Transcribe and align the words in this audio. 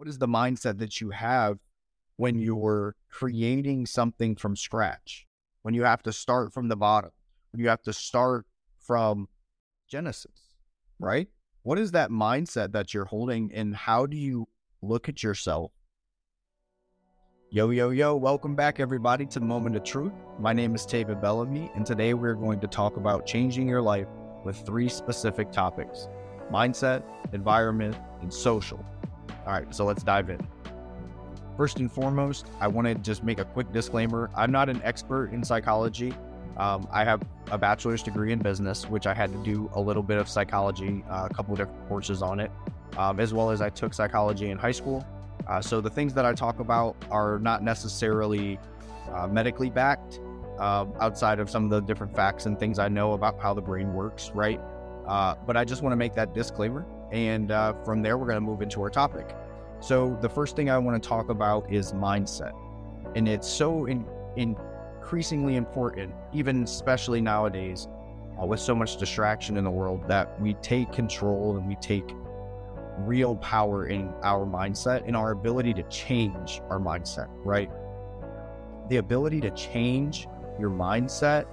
what 0.00 0.08
is 0.08 0.16
the 0.16 0.26
mindset 0.26 0.78
that 0.78 0.98
you 0.98 1.10
have 1.10 1.58
when 2.16 2.38
you're 2.38 2.96
creating 3.10 3.84
something 3.84 4.34
from 4.34 4.56
scratch? 4.56 5.26
When 5.60 5.74
you 5.74 5.82
have 5.82 6.02
to 6.04 6.10
start 6.10 6.54
from 6.54 6.68
the 6.68 6.76
bottom, 6.76 7.10
when 7.52 7.60
you 7.60 7.68
have 7.68 7.82
to 7.82 7.92
start 7.92 8.46
from 8.78 9.28
Genesis, 9.90 10.54
right? 10.98 11.28
What 11.64 11.78
is 11.78 11.90
that 11.90 12.08
mindset 12.08 12.72
that 12.72 12.94
you're 12.94 13.04
holding 13.04 13.52
and 13.52 13.76
how 13.76 14.06
do 14.06 14.16
you 14.16 14.48
look 14.80 15.10
at 15.10 15.22
yourself? 15.22 15.70
Yo, 17.50 17.68
yo, 17.68 17.90
yo, 17.90 18.16
welcome 18.16 18.56
back 18.56 18.80
everybody 18.80 19.26
to 19.26 19.38
the 19.38 19.44
Moment 19.44 19.76
of 19.76 19.84
Truth. 19.84 20.14
My 20.38 20.54
name 20.54 20.74
is 20.74 20.86
David 20.86 21.20
Bellamy, 21.20 21.70
and 21.74 21.84
today 21.84 22.14
we're 22.14 22.32
going 22.32 22.60
to 22.60 22.66
talk 22.68 22.96
about 22.96 23.26
changing 23.26 23.68
your 23.68 23.82
life 23.82 24.08
with 24.46 24.56
three 24.64 24.88
specific 24.88 25.52
topics 25.52 26.08
mindset, 26.50 27.02
environment, 27.34 27.96
and 28.22 28.32
social. 28.32 28.82
All 29.46 29.52
right, 29.52 29.74
so 29.74 29.84
let's 29.84 30.02
dive 30.02 30.30
in. 30.30 30.40
First 31.56 31.78
and 31.78 31.90
foremost, 31.90 32.46
I 32.60 32.68
want 32.68 32.86
to 32.86 32.94
just 32.94 33.22
make 33.22 33.38
a 33.38 33.44
quick 33.44 33.72
disclaimer. 33.72 34.30
I'm 34.34 34.52
not 34.52 34.68
an 34.68 34.80
expert 34.84 35.32
in 35.32 35.44
psychology. 35.44 36.14
Um, 36.56 36.86
I 36.90 37.04
have 37.04 37.22
a 37.50 37.58
bachelor's 37.58 38.02
degree 38.02 38.32
in 38.32 38.38
business, 38.38 38.88
which 38.88 39.06
I 39.06 39.14
had 39.14 39.32
to 39.32 39.42
do 39.42 39.70
a 39.74 39.80
little 39.80 40.02
bit 40.02 40.18
of 40.18 40.28
psychology, 40.28 41.04
uh, 41.08 41.28
a 41.30 41.34
couple 41.34 41.52
of 41.52 41.58
different 41.58 41.88
courses 41.88 42.22
on 42.22 42.40
it, 42.40 42.50
um, 42.96 43.20
as 43.20 43.32
well 43.32 43.50
as 43.50 43.60
I 43.60 43.70
took 43.70 43.94
psychology 43.94 44.50
in 44.50 44.58
high 44.58 44.72
school. 44.72 45.06
Uh, 45.46 45.60
so 45.60 45.80
the 45.80 45.90
things 45.90 46.12
that 46.14 46.24
I 46.24 46.32
talk 46.32 46.60
about 46.60 46.96
are 47.10 47.38
not 47.38 47.62
necessarily 47.62 48.58
uh, 49.12 49.26
medically 49.26 49.70
backed, 49.70 50.20
um, 50.58 50.92
outside 51.00 51.40
of 51.40 51.48
some 51.48 51.64
of 51.64 51.70
the 51.70 51.80
different 51.80 52.14
facts 52.14 52.46
and 52.46 52.58
things 52.58 52.78
I 52.78 52.88
know 52.88 53.14
about 53.14 53.40
how 53.40 53.54
the 53.54 53.62
brain 53.62 53.94
works, 53.94 54.30
right? 54.34 54.60
Uh, 55.06 55.34
but 55.46 55.56
I 55.56 55.64
just 55.64 55.82
want 55.82 55.92
to 55.92 55.96
make 55.96 56.14
that 56.14 56.34
disclaimer. 56.34 56.84
And 57.12 57.50
uh, 57.50 57.74
from 57.84 58.02
there, 58.02 58.18
we're 58.18 58.26
going 58.26 58.36
to 58.36 58.40
move 58.40 58.62
into 58.62 58.80
our 58.82 58.90
topic. 58.90 59.34
So, 59.80 60.16
the 60.20 60.28
first 60.28 60.56
thing 60.56 60.68
I 60.70 60.78
want 60.78 61.02
to 61.02 61.08
talk 61.08 61.30
about 61.30 61.72
is 61.72 61.92
mindset. 61.92 62.52
And 63.16 63.26
it's 63.26 63.48
so 63.48 63.86
in, 63.86 64.06
increasingly 64.36 65.56
important, 65.56 66.14
even 66.32 66.62
especially 66.62 67.20
nowadays, 67.20 67.88
uh, 68.40 68.46
with 68.46 68.60
so 68.60 68.74
much 68.74 68.96
distraction 68.96 69.56
in 69.56 69.64
the 69.64 69.70
world, 69.70 70.06
that 70.08 70.40
we 70.40 70.54
take 70.54 70.92
control 70.92 71.56
and 71.56 71.66
we 71.66 71.76
take 71.76 72.14
real 72.98 73.36
power 73.36 73.86
in 73.86 74.12
our 74.22 74.44
mindset 74.46 75.02
and 75.06 75.16
our 75.16 75.30
ability 75.30 75.72
to 75.74 75.82
change 75.84 76.60
our 76.68 76.78
mindset, 76.78 77.28
right? 77.44 77.70
The 78.88 78.98
ability 78.98 79.40
to 79.42 79.50
change 79.52 80.28
your 80.58 80.70
mindset 80.70 81.46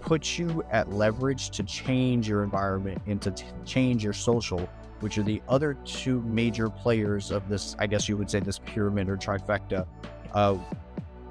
puts 0.00 0.38
you 0.38 0.64
at 0.70 0.92
leverage 0.92 1.50
to 1.50 1.62
change 1.62 2.28
your 2.28 2.42
environment 2.42 3.00
and 3.06 3.20
to 3.22 3.30
t- 3.30 3.46
change 3.64 4.04
your 4.04 4.12
social, 4.12 4.68
which 5.02 5.18
are 5.18 5.24
the 5.24 5.42
other 5.48 5.74
two 5.84 6.22
major 6.22 6.70
players 6.70 7.32
of 7.32 7.48
this, 7.48 7.74
I 7.80 7.88
guess 7.88 8.08
you 8.08 8.16
would 8.16 8.30
say, 8.30 8.38
this 8.38 8.60
pyramid 8.60 9.08
or 9.08 9.16
trifecta 9.16 9.84
of 10.32 10.64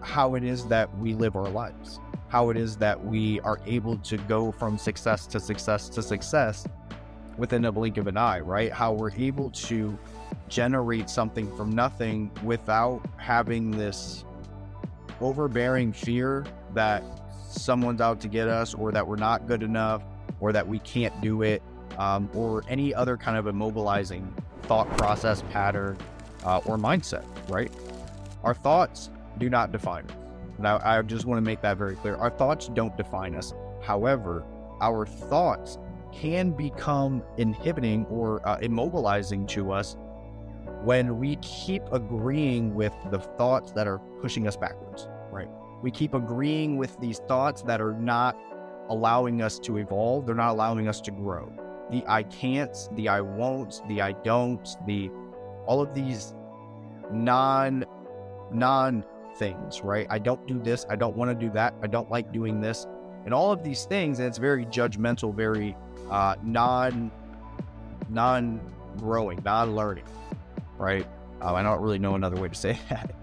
how 0.01 0.35
it 0.35 0.43
is 0.43 0.65
that 0.65 0.93
we 0.97 1.13
live 1.13 1.37
our 1.37 1.47
lives, 1.47 2.01
how 2.27 2.49
it 2.49 2.57
is 2.57 2.75
that 2.77 3.01
we 3.03 3.39
are 3.41 3.61
able 3.65 3.97
to 3.99 4.17
go 4.17 4.51
from 4.51 4.77
success 4.77 5.25
to 5.27 5.39
success 5.39 5.87
to 5.87 6.01
success 6.01 6.67
within 7.37 7.63
a 7.63 7.71
blink 7.71 7.95
of 7.95 8.07
an 8.07 8.17
eye, 8.17 8.41
right? 8.41 8.73
How 8.73 8.91
we're 8.91 9.13
able 9.13 9.49
to 9.51 9.97
generate 10.49 11.09
something 11.09 11.55
from 11.55 11.71
nothing 11.71 12.29
without 12.43 13.01
having 13.15 13.71
this 13.71 14.25
overbearing 15.21 15.93
fear 15.93 16.45
that 16.73 17.03
someone's 17.49 18.01
out 18.01 18.19
to 18.19 18.27
get 18.27 18.49
us 18.49 18.73
or 18.73 18.91
that 18.91 19.07
we're 19.07 19.15
not 19.15 19.47
good 19.47 19.63
enough 19.63 20.03
or 20.41 20.51
that 20.51 20.67
we 20.67 20.79
can't 20.79 21.21
do 21.21 21.41
it 21.41 21.63
um, 21.97 22.29
or 22.33 22.63
any 22.67 22.93
other 22.93 23.17
kind 23.17 23.37
of 23.37 23.45
immobilizing 23.45 24.27
thought 24.63 24.89
process 24.97 25.43
pattern 25.51 25.97
uh, 26.43 26.61
or 26.65 26.77
mindset, 26.77 27.25
right? 27.49 27.71
Our 28.43 28.53
thoughts 28.53 29.09
do 29.37 29.49
not 29.49 29.71
define 29.71 30.05
us. 30.05 30.15
Now, 30.59 30.79
I 30.83 31.01
just 31.01 31.25
want 31.25 31.37
to 31.37 31.41
make 31.41 31.61
that 31.61 31.77
very 31.77 31.95
clear. 31.95 32.15
Our 32.15 32.29
thoughts 32.29 32.67
don't 32.67 32.95
define 32.95 33.35
us. 33.35 33.53
However, 33.81 34.45
our 34.79 35.05
thoughts 35.05 35.77
can 36.13 36.51
become 36.51 37.23
inhibiting 37.37 38.05
or 38.05 38.47
uh, 38.47 38.57
immobilizing 38.59 39.47
to 39.49 39.71
us 39.71 39.97
when 40.83 41.17
we 41.17 41.37
keep 41.37 41.83
agreeing 41.91 42.75
with 42.75 42.93
the 43.09 43.19
thoughts 43.19 43.71
that 43.71 43.87
are 43.87 43.99
pushing 44.21 44.47
us 44.47 44.55
backwards, 44.55 45.07
right? 45.31 45.47
we 45.81 45.91
keep 45.91 46.13
agreeing 46.13 46.77
with 46.77 46.99
these 46.99 47.19
thoughts 47.27 47.61
that 47.63 47.81
are 47.81 47.93
not 47.93 48.37
allowing 48.89 49.41
us 49.41 49.59
to 49.59 49.77
evolve. 49.77 50.25
They're 50.25 50.35
not 50.35 50.51
allowing 50.51 50.87
us 50.87 51.01
to 51.01 51.11
grow. 51.11 51.51
The 51.91 52.03
I 52.07 52.23
can't, 52.23 52.75
the 52.93 53.09
I 53.09 53.21
won't, 53.21 53.81
the 53.87 54.01
I 54.01 54.13
don't, 54.13 54.67
the 54.87 55.11
all 55.65 55.81
of 55.81 55.93
these 55.93 56.33
non 57.11 57.85
non 58.51 59.03
things, 59.37 59.81
right? 59.81 60.07
I 60.09 60.19
don't 60.19 60.45
do 60.47 60.59
this, 60.59 60.85
I 60.89 60.95
don't 60.95 61.15
want 61.15 61.29
to 61.31 61.45
do 61.45 61.51
that, 61.53 61.73
I 61.81 61.87
don't 61.87 62.09
like 62.09 62.31
doing 62.31 62.61
this. 62.61 62.87
And 63.25 63.33
all 63.33 63.51
of 63.51 63.63
these 63.63 63.85
things, 63.85 64.19
and 64.19 64.27
it's 64.27 64.37
very 64.37 64.65
judgmental, 64.65 65.35
very 65.35 65.75
uh, 66.09 66.35
non 66.43 67.11
non 68.09 68.59
growing, 68.97 69.41
non 69.43 69.75
learning, 69.75 70.05
right? 70.77 71.07
Uh, 71.41 71.53
I 71.53 71.63
don't 71.63 71.81
really 71.81 71.99
know 71.99 72.15
another 72.15 72.39
way 72.39 72.47
to 72.47 72.55
say 72.55 72.79
that. 72.89 73.13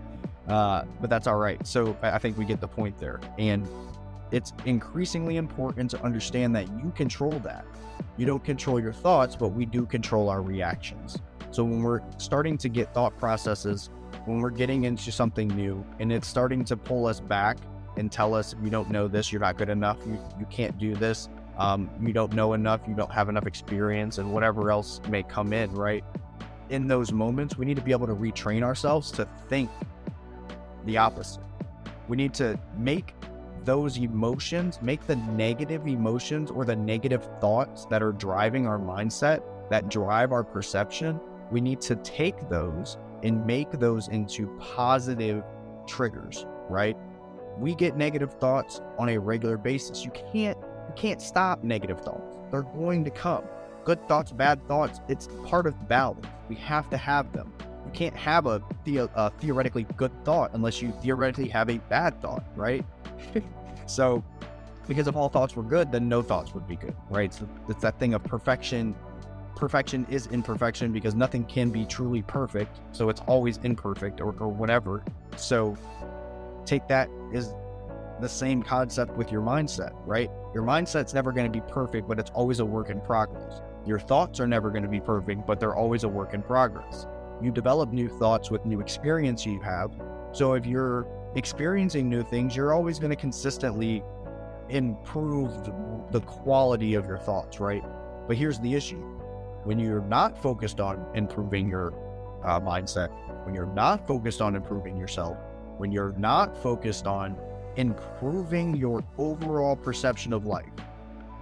Uh, 0.49 0.85
but 1.01 1.11
that's 1.11 1.27
all 1.27 1.37
right. 1.37 1.65
So 1.67 1.97
I 2.03 2.19
think 2.19 2.39
we 2.39 2.45
get 2.45 2.61
the 2.61 2.69
point 2.69 2.99
there. 2.99 3.21
And 3.39 3.69
it's 4.31 4.53
increasingly 4.65 5.37
important 5.37 5.91
to 5.93 6.03
understand 6.03 6.55
that 6.57 6.69
you 6.83 6.93
control 6.97 7.39
that. 7.41 7.65
You 8.19 8.27
don't 8.27 8.45
control 8.45 8.81
your 8.81 8.93
thoughts, 8.93 9.37
but 9.37 9.49
we 9.49 9.65
do 9.65 9.87
control 9.87 10.29
our 10.29 10.43
reactions. 10.43 11.17
So 11.53 11.65
when 11.65 11.83
we're 11.83 12.03
starting 12.19 12.59
to 12.59 12.69
get 12.69 12.93
thought 12.93 13.17
processes, 13.17 13.91
when 14.27 14.41
we're 14.41 14.51
getting 14.51 14.85
into 14.85 15.11
something 15.13 15.49
new 15.49 15.87
and 16.01 16.13
it's 16.13 16.27
starting 16.27 16.65
to 16.65 16.77
pull 16.77 17.07
us 17.07 17.21
back 17.21 17.57
and 17.97 18.11
tell 18.11 18.35
us, 18.35 18.55
you 18.63 18.71
don't 18.71 18.91
know 18.91 19.09
this, 19.09 19.33
you're 19.33 19.41
not 19.41 19.57
good 19.57 19.69
enough, 19.69 19.99
you, 20.05 20.19
you 20.39 20.47
can't 20.51 20.77
do 20.79 20.95
this, 20.95 21.29
um, 21.59 21.89
you 22.03 22.13
don't 22.13 22.33
know 22.33 22.53
enough, 22.53 22.81
you 22.89 22.95
don't 22.95 23.11
have 23.11 23.29
enough 23.29 23.47
experience, 23.47 24.19
and 24.19 24.33
whatever 24.33 24.71
else 24.71 25.01
may 25.09 25.23
come 25.23 25.53
in, 25.53 25.73
right? 25.73 26.05
In 26.71 26.87
those 26.87 27.13
moments, 27.13 27.57
we 27.57 27.65
need 27.65 27.77
to 27.77 27.83
be 27.83 27.93
able 27.93 28.07
to 28.07 28.15
retrain 28.15 28.63
ourselves 28.63 29.11
to 29.13 29.29
think 29.49 29.71
the 30.85 30.99
opposite. 30.99 31.43
We 32.09 32.17
need 32.17 32.35
to 32.35 32.59
make 32.77 33.15
those 33.69 33.99
emotions, 33.99 34.81
make 34.81 35.07
the 35.07 35.17
negative 35.17 35.87
emotions 35.87 36.51
or 36.51 36.65
the 36.65 36.75
negative 36.75 37.29
thoughts 37.39 37.85
that 37.85 38.03
are 38.03 38.13
driving 38.13 38.67
our 38.67 38.79
mindset, 38.79 39.43
that 39.69 39.91
drive 39.91 40.33
our 40.33 40.43
perception, 40.43 41.21
we 41.51 41.61
need 41.61 41.79
to 41.79 41.95
take 41.97 42.49
those 42.49 42.97
and 43.23 43.45
make 43.45 43.71
those 43.73 44.09
into 44.09 44.47
positive 44.59 45.45
triggers, 45.87 46.47
right? 46.71 46.97
We 47.59 47.75
get 47.75 47.95
negative 47.95 48.33
thoughts 48.41 48.81
on 48.99 49.11
a 49.11 49.19
regular 49.19 49.59
basis. 49.59 50.03
You 50.03 50.13
can't 50.33 50.57
you 50.57 50.95
can't 50.97 51.21
stop 51.21 51.63
negative 51.63 52.01
thoughts. 52.01 52.39
They're 52.51 52.63
going 52.63 53.05
to 53.05 53.11
come. 53.11 53.45
Good 53.85 54.09
thoughts, 54.09 54.33
bad 54.33 54.67
thoughts, 54.67 55.03
it's 55.09 55.29
part 55.45 55.67
of 55.67 55.79
the 55.79 55.85
balance. 55.85 56.25
We 56.49 56.55
have 56.55 56.89
to 56.89 56.97
have 56.97 57.35
them 57.35 57.53
you 57.89 57.93
can't 57.93 58.17
have 58.17 58.45
a, 58.45 58.63
the- 58.85 59.09
a 59.15 59.31
theoretically 59.41 59.85
good 59.97 60.13
thought 60.25 60.51
unless 60.53 60.83
you 60.83 60.93
theoretically 61.03 61.49
have 61.49 61.71
a 61.71 61.79
bad 61.89 62.21
thought, 62.21 62.45
right? 62.55 62.85
so, 63.89 64.25
because 64.87 65.07
if 65.07 65.17
all 65.17 65.29
thoughts 65.29 65.57
were 65.57 65.63
good, 65.63 65.93
then 65.93 66.09
no 66.09 66.23
thoughts 66.23 66.55
would 66.55 66.67
be 66.67 66.77
good, 66.77 66.97
right? 67.11 67.33
So 67.33 67.49
it's 67.69 67.83
that 67.83 67.99
thing 67.99 68.15
of 68.15 68.25
perfection. 68.25 68.95
Perfection 69.57 70.07
is 70.09 70.29
imperfection 70.29 70.93
because 70.93 71.15
nothing 71.15 71.45
can 71.45 71.71
be 71.71 71.85
truly 71.85 72.23
perfect. 72.23 72.79
So 72.93 73.09
it's 73.09 73.21
always 73.23 73.59
imperfect 73.59 74.21
or, 74.21 74.35
or 74.39 74.49
whatever. 74.49 75.05
So 75.37 75.77
take 76.65 76.87
that 76.89 77.11
as 77.35 77.55
the 78.21 78.29
same 78.29 78.63
concept 78.63 79.17
with 79.17 79.31
your 79.31 79.43
mindset, 79.43 79.93
right? 80.07 80.31
Your 80.55 80.63
mindset's 80.63 81.15
never 81.15 81.33
going 81.33 81.51
to 81.51 81.53
be 81.53 81.65
perfect, 81.71 82.09
but 82.09 82.19
it's 82.19 82.31
always 82.31 82.61
a 82.61 82.65
work 82.65 82.89
in 82.89 83.01
progress. 83.01 83.61
Your 83.87 83.99
thoughts 83.99 84.41
are 84.41 84.47
never 84.47 84.71
going 84.71 84.83
to 84.83 84.89
be 84.89 85.01
perfect, 85.01 85.47
but 85.47 85.61
they're 85.61 85.77
always 85.77 86.05
a 86.05 86.09
work 86.09 86.35
in 86.35 86.43
progress 86.43 87.07
you 87.41 87.51
develop 87.51 87.93
new 87.93 88.09
thoughts 88.09 88.51
with 88.51 88.65
new 88.67 88.81
experience 88.81 89.47
you 89.47 89.61
have. 89.61 89.93
So 90.33 90.55
if 90.55 90.67
you're 90.67 91.07
experiencing 91.39 92.09
new 92.09 92.23
things, 92.23 92.57
you're 92.57 92.75
always 92.75 92.99
going 92.99 93.11
to 93.11 93.17
consistently 93.17 94.03
improve 94.69 95.65
the, 96.11 96.21
quality 96.21 96.95
of 96.95 97.07
your 97.07 97.19
thoughts, 97.19 97.61
right? 97.61 97.83
But 98.27 98.37
here's 98.37 98.59
the 98.59 98.75
issue 98.75 99.01
when 99.65 99.79
you're 99.79 100.03
not 100.03 100.41
focused 100.41 100.81
on 100.81 101.05
improving 101.15 101.69
your 101.69 101.95
uh, 102.45 102.61
mindset, 102.61 103.11
when 103.45 103.55
you're 103.55 103.67
not 103.67 104.07
focused 104.07 104.41
on 104.41 104.57
improving 104.57 104.97
yourself, 104.97 105.37
when 105.79 105.93
you're 105.93 106.13
not 106.19 106.61
focused 106.63 107.07
on 107.07 107.37
improving 107.77 108.75
your 108.77 109.05
overall 109.17 109.77
perception 109.77 110.33
of 110.33 110.47
life, 110.47 110.67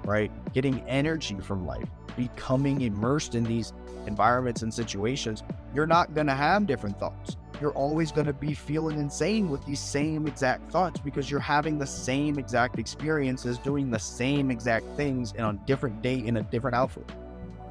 right? 0.04 0.30
Getting 0.52 0.80
energy 0.88 1.38
from 1.40 1.66
life, 1.66 1.88
becoming 2.16 2.82
immersed 2.82 3.34
in 3.34 3.44
these 3.44 3.72
environments 4.06 4.62
and 4.62 4.72
situations, 4.72 5.42
you're 5.74 5.86
not 5.86 6.14
going 6.14 6.26
to 6.26 6.34
have 6.34 6.66
different 6.66 6.98
thoughts. 6.98 7.36
You're 7.60 7.72
always 7.72 8.12
going 8.12 8.26
to 8.26 8.34
be 8.34 8.52
feeling 8.52 8.98
insane 8.98 9.48
with 9.48 9.64
these 9.64 9.80
same 9.80 10.26
exact 10.26 10.70
thoughts 10.70 11.00
because 11.00 11.30
you're 11.30 11.40
having 11.40 11.78
the 11.78 11.86
same 11.86 12.38
exact 12.38 12.78
experiences, 12.78 13.56
doing 13.58 13.90
the 13.90 13.98
same 13.98 14.50
exact 14.50 14.84
things 14.96 15.32
and 15.32 15.46
on 15.46 15.54
a 15.62 15.66
different 15.66 16.02
day 16.02 16.18
in 16.18 16.36
a 16.36 16.42
different 16.42 16.76
outfit. 16.76 17.10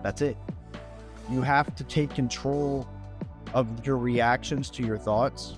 That's 0.02 0.22
it. 0.22 0.38
You 1.30 1.42
have 1.42 1.76
to 1.76 1.84
take 1.84 2.14
control 2.16 2.88
of 3.54 3.86
your 3.86 3.98
reactions 3.98 4.70
to 4.72 4.84
your 4.84 4.98
thoughts. 4.98 5.58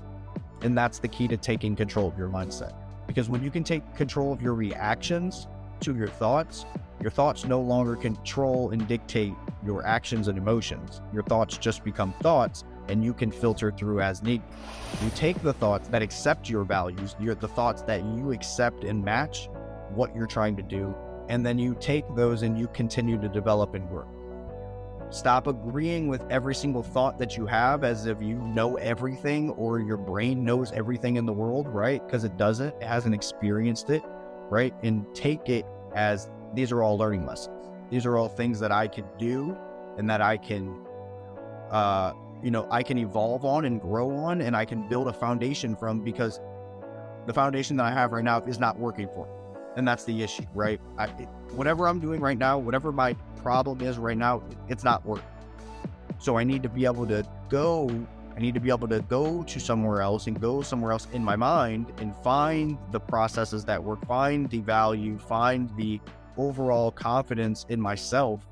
And 0.61 0.77
that's 0.77 0.99
the 0.99 1.07
key 1.07 1.27
to 1.29 1.37
taking 1.37 1.75
control 1.75 2.07
of 2.07 2.17
your 2.17 2.29
mindset. 2.29 2.73
Because 3.05 3.29
when 3.29 3.43
you 3.43 3.51
can 3.51 3.63
take 3.63 3.95
control 3.95 4.33
of 4.33 4.41
your 4.41 4.55
reactions 4.55 5.47
to 5.81 5.95
your 5.95 6.07
thoughts, 6.07 6.65
your 7.01 7.11
thoughts 7.11 7.45
no 7.45 7.61
longer 7.61 7.95
control 7.95 8.71
and 8.71 8.87
dictate 8.87 9.33
your 9.65 9.85
actions 9.85 10.27
and 10.27 10.37
emotions. 10.37 11.01
Your 11.13 11.23
thoughts 11.23 11.57
just 11.57 11.83
become 11.83 12.13
thoughts 12.21 12.63
and 12.89 13.03
you 13.03 13.13
can 13.13 13.31
filter 13.31 13.71
through 13.71 14.01
as 14.01 14.23
needed. 14.23 14.45
You 15.03 15.09
take 15.11 15.41
the 15.41 15.53
thoughts 15.53 15.87
that 15.89 16.01
accept 16.01 16.49
your 16.49 16.63
values, 16.63 17.15
you're 17.19 17.35
the 17.35 17.47
thoughts 17.47 17.81
that 17.83 18.03
you 18.03 18.31
accept 18.31 18.83
and 18.83 19.03
match 19.03 19.49
what 19.93 20.15
you're 20.15 20.27
trying 20.27 20.55
to 20.57 20.63
do, 20.63 20.93
and 21.29 21.45
then 21.45 21.57
you 21.57 21.75
take 21.79 22.05
those 22.15 22.43
and 22.43 22.57
you 22.57 22.67
continue 22.67 23.19
to 23.19 23.27
develop 23.29 23.73
and 23.73 23.87
grow. 23.87 24.07
Stop 25.09 25.47
agreeing 25.47 26.09
with 26.09 26.25
every 26.29 26.53
single 26.53 26.83
thought 26.83 27.17
that 27.17 27.37
you 27.37 27.45
have 27.45 27.85
as 27.85 28.05
if 28.07 28.21
you 28.21 28.35
know 28.39 28.75
everything 28.75 29.51
or 29.51 29.79
your 29.79 29.95
brain 29.95 30.43
knows 30.43 30.73
everything 30.73 31.15
in 31.15 31.25
the 31.25 31.31
world, 31.31 31.67
right? 31.69 32.05
Because 32.05 32.25
it 32.25 32.35
doesn't, 32.35 32.75
it 32.81 32.83
hasn't 32.83 33.15
experienced 33.15 33.89
it, 33.89 34.03
right? 34.49 34.73
And 34.83 35.05
take 35.15 35.47
it 35.47 35.65
as 35.95 36.29
these 36.53 36.73
are 36.73 36.83
all 36.83 36.97
learning 36.97 37.25
lessons. 37.25 37.71
These 37.89 38.05
are 38.05 38.17
all 38.17 38.27
things 38.27 38.59
that 38.59 38.73
I 38.73 38.89
can 38.89 39.05
do 39.17 39.57
and 39.97 40.09
that 40.09 40.21
I 40.21 40.35
can, 40.35 40.77
uh, 41.71 42.11
you 42.43 42.51
know, 42.51 42.67
I 42.69 42.83
can 42.83 42.97
evolve 42.97 43.45
on 43.45 43.65
and 43.65 43.81
grow 43.81 44.11
on 44.11 44.41
and 44.41 44.55
I 44.55 44.65
can 44.65 44.87
build 44.87 45.07
a 45.07 45.13
foundation 45.13 45.75
from 45.75 46.03
because 46.03 46.39
the 47.25 47.33
foundation 47.33 47.77
that 47.77 47.85
I 47.85 47.91
have 47.91 48.11
right 48.11 48.23
now 48.23 48.41
is 48.41 48.59
not 48.59 48.77
working 48.79 49.07
for 49.09 49.25
me. 49.25 49.31
And 49.75 49.87
that's 49.87 50.05
the 50.05 50.23
issue, 50.23 50.45
right? 50.55 50.79
I, 50.97 51.05
it, 51.05 51.27
whatever 51.51 51.87
I'm 51.87 51.99
doing 51.99 52.19
right 52.19 52.37
now, 52.37 52.57
whatever 52.57 52.91
my 52.91 53.13
problem 53.43 53.81
is 53.81 53.97
right 53.97 54.17
now, 54.17 54.37
it, 54.49 54.57
it's 54.69 54.83
not 54.83 55.05
working. 55.05 55.25
So 56.19 56.37
I 56.37 56.43
need 56.43 56.63
to 56.63 56.69
be 56.69 56.85
able 56.85 57.05
to 57.07 57.27
go 57.49 57.89
I 58.35 58.39
need 58.39 58.53
to 58.53 58.59
be 58.59 58.69
able 58.69 58.87
to 58.89 59.01
go 59.01 59.41
to 59.41 59.59
somewhere 59.59 59.99
else 59.99 60.27
and 60.27 60.39
go 60.39 60.61
somewhere 60.61 60.91
else 60.91 61.07
in 61.11 61.23
my 61.23 61.35
mind 61.35 61.91
and 61.97 62.15
find 62.17 62.77
the 62.91 62.99
processes 62.99 63.65
that 63.65 63.83
work, 63.83 64.05
find 64.05 64.47
the 64.51 64.59
value, 64.59 65.17
find 65.17 65.75
the 65.75 65.99
overall 66.37 66.91
confidence 66.91 67.65
in 67.69 67.81
myself 67.81 68.45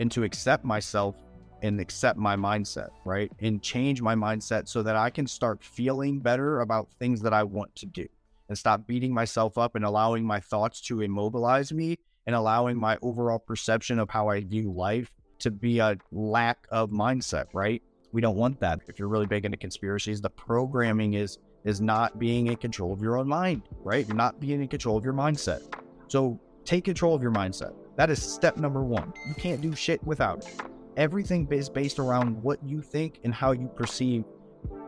and 0.00 0.10
to 0.10 0.24
accept 0.24 0.64
myself 0.64 1.14
and 1.62 1.80
accept 1.80 2.18
my 2.18 2.36
mindset, 2.36 2.90
right? 3.04 3.30
And 3.40 3.62
change 3.62 4.02
my 4.02 4.14
mindset 4.14 4.68
so 4.68 4.82
that 4.82 4.96
I 4.96 5.10
can 5.10 5.26
start 5.26 5.62
feeling 5.62 6.18
better 6.18 6.60
about 6.60 6.88
things 6.98 7.22
that 7.22 7.32
I 7.32 7.44
want 7.44 7.74
to 7.76 7.86
do 7.86 8.06
and 8.48 8.58
stop 8.58 8.86
beating 8.86 9.14
myself 9.14 9.56
up 9.56 9.76
and 9.76 9.84
allowing 9.84 10.24
my 10.24 10.40
thoughts 10.40 10.80
to 10.82 11.00
immobilize 11.00 11.72
me 11.72 11.98
and 12.26 12.36
allowing 12.36 12.78
my 12.78 12.98
overall 13.00 13.38
perception 13.38 13.98
of 13.98 14.10
how 14.10 14.28
I 14.28 14.40
view 14.40 14.72
life 14.72 15.10
to 15.38 15.50
be 15.50 15.78
a 15.78 15.96
lack 16.10 16.66
of 16.70 16.90
mindset, 16.90 17.46
right? 17.52 17.82
We 18.12 18.20
don't 18.20 18.36
want 18.36 18.60
that. 18.60 18.80
If 18.88 18.98
you're 18.98 19.08
really 19.08 19.26
big 19.26 19.44
into 19.44 19.56
conspiracies, 19.56 20.20
the 20.20 20.30
programming 20.30 21.14
is 21.14 21.38
is 21.64 21.80
not 21.80 22.18
being 22.18 22.48
in 22.48 22.56
control 22.56 22.92
of 22.92 23.00
your 23.00 23.16
own 23.16 23.28
mind, 23.28 23.62
right? 23.84 24.06
You're 24.06 24.16
not 24.16 24.40
being 24.40 24.60
in 24.60 24.66
control 24.66 24.96
of 24.96 25.04
your 25.04 25.14
mindset. 25.14 25.62
So 26.08 26.40
take 26.64 26.84
control 26.84 27.14
of 27.14 27.22
your 27.22 27.30
mindset. 27.30 27.72
That 27.96 28.10
is 28.10 28.20
step 28.20 28.56
number 28.56 28.82
one. 28.82 29.12
You 29.28 29.34
can't 29.34 29.60
do 29.60 29.74
shit 29.74 30.02
without 30.04 30.44
it. 30.44 30.71
Everything 30.96 31.48
is 31.50 31.70
based 31.70 31.98
around 31.98 32.42
what 32.42 32.58
you 32.62 32.82
think 32.82 33.20
and 33.24 33.32
how 33.32 33.52
you 33.52 33.66
perceive 33.68 34.24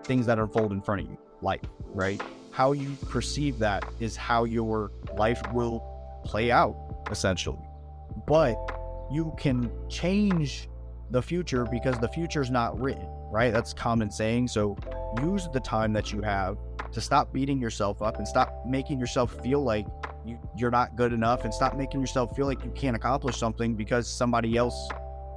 things 0.04 0.26
that 0.26 0.38
unfold 0.38 0.70
in 0.72 0.82
front 0.82 1.00
of 1.00 1.06
you, 1.08 1.16
life, 1.40 1.62
right? 1.86 2.20
How 2.50 2.72
you 2.72 2.94
perceive 3.08 3.58
that 3.60 3.84
is 4.00 4.14
how 4.14 4.44
your 4.44 4.92
life 5.16 5.40
will 5.54 5.82
play 6.22 6.50
out, 6.50 6.76
essentially. 7.10 7.58
But 8.26 8.54
you 9.10 9.34
can 9.38 9.70
change 9.88 10.68
the 11.10 11.22
future 11.22 11.64
because 11.64 11.98
the 11.98 12.08
future 12.08 12.42
is 12.42 12.50
not 12.50 12.78
written, 12.78 13.08
right? 13.30 13.52
That's 13.52 13.72
common 13.72 14.10
saying. 14.10 14.48
So 14.48 14.76
use 15.22 15.48
the 15.54 15.60
time 15.60 15.94
that 15.94 16.12
you 16.12 16.20
have 16.20 16.58
to 16.92 17.00
stop 17.00 17.32
beating 17.32 17.58
yourself 17.58 18.02
up 18.02 18.18
and 18.18 18.28
stop 18.28 18.64
making 18.66 19.00
yourself 19.00 19.40
feel 19.42 19.62
like 19.62 19.86
you, 20.24 20.38
you're 20.56 20.70
not 20.70 20.96
good 20.96 21.14
enough 21.14 21.44
and 21.44 21.52
stop 21.52 21.76
making 21.76 22.00
yourself 22.00 22.36
feel 22.36 22.46
like 22.46 22.62
you 22.62 22.70
can't 22.72 22.94
accomplish 22.94 23.36
something 23.38 23.74
because 23.74 24.06
somebody 24.06 24.56
else 24.56 24.88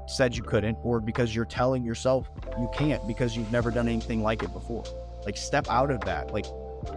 said 0.07 0.35
you 0.35 0.43
couldn't 0.43 0.77
or 0.83 0.99
because 0.99 1.35
you're 1.35 1.45
telling 1.45 1.83
yourself 1.83 2.29
you 2.57 2.69
can't 2.73 3.05
because 3.07 3.35
you've 3.35 3.51
never 3.51 3.71
done 3.71 3.87
anything 3.87 4.23
like 4.23 4.41
it 4.43 4.53
before. 4.53 4.83
Like 5.25 5.37
step 5.37 5.67
out 5.69 5.91
of 5.91 6.01
that. 6.01 6.33
Like 6.33 6.45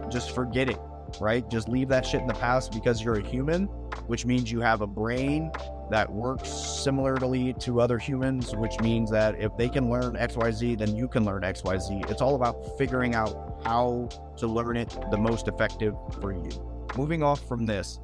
just 0.09 0.33
forget 0.33 0.69
it, 0.69 0.79
right? 1.19 1.47
Just 1.49 1.67
leave 1.67 1.89
that 1.89 2.05
shit 2.05 2.21
in 2.21 2.27
the 2.27 2.33
past 2.33 2.71
because 2.71 3.03
you're 3.03 3.19
a 3.19 3.23
human, 3.23 3.65
which 4.07 4.25
means 4.25 4.51
you 4.51 4.61
have 4.61 4.81
a 4.81 4.87
brain 4.87 5.51
that 5.89 6.09
works 6.09 6.49
similarly 6.49 7.53
to 7.53 7.81
other 7.81 7.97
humans, 7.97 8.55
which 8.55 8.79
means 8.79 9.11
that 9.11 9.37
if 9.39 9.55
they 9.57 9.67
can 9.67 9.89
learn 9.89 10.13
XYZ, 10.15 10.77
then 10.77 10.95
you 10.95 11.07
can 11.07 11.25
learn 11.25 11.41
XYZ. 11.41 12.09
It's 12.09 12.21
all 12.21 12.35
about 12.35 12.77
figuring 12.77 13.13
out 13.13 13.61
how 13.65 14.07
to 14.37 14.47
learn 14.47 14.77
it 14.77 14.97
the 15.11 15.17
most 15.17 15.49
effective 15.49 15.93
for 16.21 16.31
you. 16.31 16.49
Moving 16.97 17.23
off 17.23 17.45
from 17.47 17.65
this, 17.65 17.99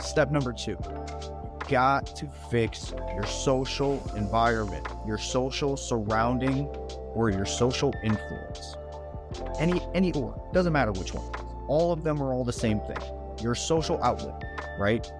step 0.00 0.30
number 0.32 0.52
two, 0.52 0.76
got 1.68 2.06
to 2.16 2.26
fix 2.50 2.92
your 3.14 3.26
social 3.26 4.02
environment, 4.16 4.86
your 5.06 5.18
social 5.18 5.76
surrounding, 5.76 6.66
or 7.14 7.30
your 7.30 7.46
social 7.46 7.92
influence. 8.02 8.76
Any 9.58 9.80
any 9.94 10.12
or 10.12 10.50
doesn't 10.52 10.72
matter 10.72 10.92
which 10.92 11.12
one. 11.12 11.30
All 11.68 11.92
of 11.92 12.02
them 12.02 12.22
are 12.22 12.32
all 12.32 12.44
the 12.44 12.52
same 12.52 12.80
thing. 12.80 12.96
Your 13.42 13.54
social 13.54 14.02
outlet, 14.02 14.42
right? 14.78 15.10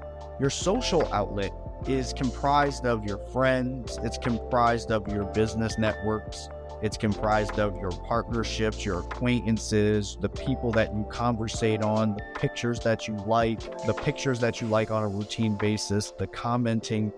Your 0.41 0.51
social 0.51 1.07
outlet 1.13 1.53
is 1.87 2.13
comprised 2.13 2.87
of 2.87 3.05
your 3.05 3.19
friends, 3.19 3.99
it's 4.03 4.19
comprised 4.19 4.91
of 4.91 5.07
your 5.09 5.25
business 5.25 5.79
networks, 5.79 6.49
it's 6.83 6.97
comprised 6.97 7.59
of 7.59 7.77
your 7.77 7.91
partnerships, 7.91 8.85
your 8.85 9.01
acquaintances, 9.01 10.17
the 10.21 10.29
people 10.29 10.71
that 10.73 10.95
you 10.95 11.05
conversate 11.11 11.83
on, 11.83 12.15
the 12.15 12.23
pictures 12.39 12.81
that 12.81 13.09
you 13.09 13.17
like, 13.27 13.61
the 13.87 13.95
pictures 13.95 14.39
that 14.41 14.61
you 14.61 14.69
like 14.69 14.91
on 14.91 15.03
a 15.03 15.09
routine 15.09 15.57
basis, 15.57 16.13
the 16.19 16.27
commenting 16.27 17.13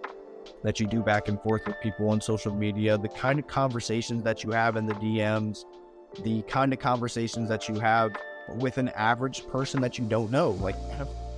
that 0.63 0.81
you 0.81 0.87
do 0.87 1.03
back 1.03 1.29
and 1.29 1.41
forth 1.43 1.67
with 1.67 1.77
people 1.83 2.09
on 2.09 2.21
social 2.21 2.55
media, 2.55 2.97
the 2.97 3.09
kind 3.09 3.39
of 3.39 3.47
conversations 3.47 4.23
that 4.23 4.43
you 4.45 4.51
have 4.51 4.77
in 4.77 4.87
the 4.87 4.95
DMs, 4.95 5.65
the 6.23 6.43
kind 6.43 6.73
of 6.73 6.79
conversations 6.79 7.49
that 7.49 7.69
you 7.69 7.79
have 7.79 8.13
with 8.57 8.79
an 8.79 8.89
average 8.91 9.47
person 9.47 9.81
that 9.81 9.99
you 9.99 10.05
don't 10.07 10.31
know, 10.31 10.51
like 10.53 10.77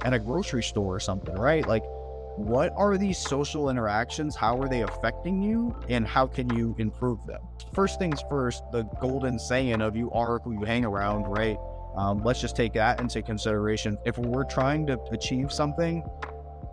at 0.04 0.12
a 0.12 0.18
grocery 0.18 0.62
store 0.62 0.94
or 0.94 1.00
something, 1.00 1.34
right? 1.34 1.66
Like 1.66 1.84
what 2.36 2.72
are 2.76 2.96
these 2.96 3.18
social 3.18 3.68
interactions? 3.68 4.34
How 4.34 4.58
are 4.60 4.68
they 4.68 4.82
affecting 4.82 5.42
you? 5.42 5.76
And 5.88 6.06
how 6.06 6.26
can 6.26 6.52
you 6.54 6.74
improve 6.78 7.24
them? 7.26 7.42
First 7.74 7.98
things 7.98 8.22
first, 8.30 8.62
the 8.72 8.84
golden 9.00 9.38
saying 9.38 9.82
of 9.82 9.96
you 9.96 10.10
are 10.12 10.38
who 10.38 10.52
you 10.52 10.64
hang 10.64 10.84
around, 10.84 11.24
right? 11.24 11.58
Um, 11.94 12.22
let's 12.24 12.40
just 12.40 12.56
take 12.56 12.72
that 12.72 13.00
into 13.00 13.20
consideration. 13.20 13.98
If 14.06 14.16
we're 14.16 14.44
trying 14.44 14.86
to 14.86 14.98
achieve 15.10 15.52
something 15.52 16.02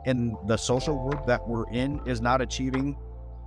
and 0.06 0.36
the 0.48 0.56
social 0.56 1.10
group 1.10 1.26
that 1.26 1.46
we're 1.46 1.70
in 1.72 2.00
is 2.06 2.22
not 2.22 2.40
achieving 2.42 2.98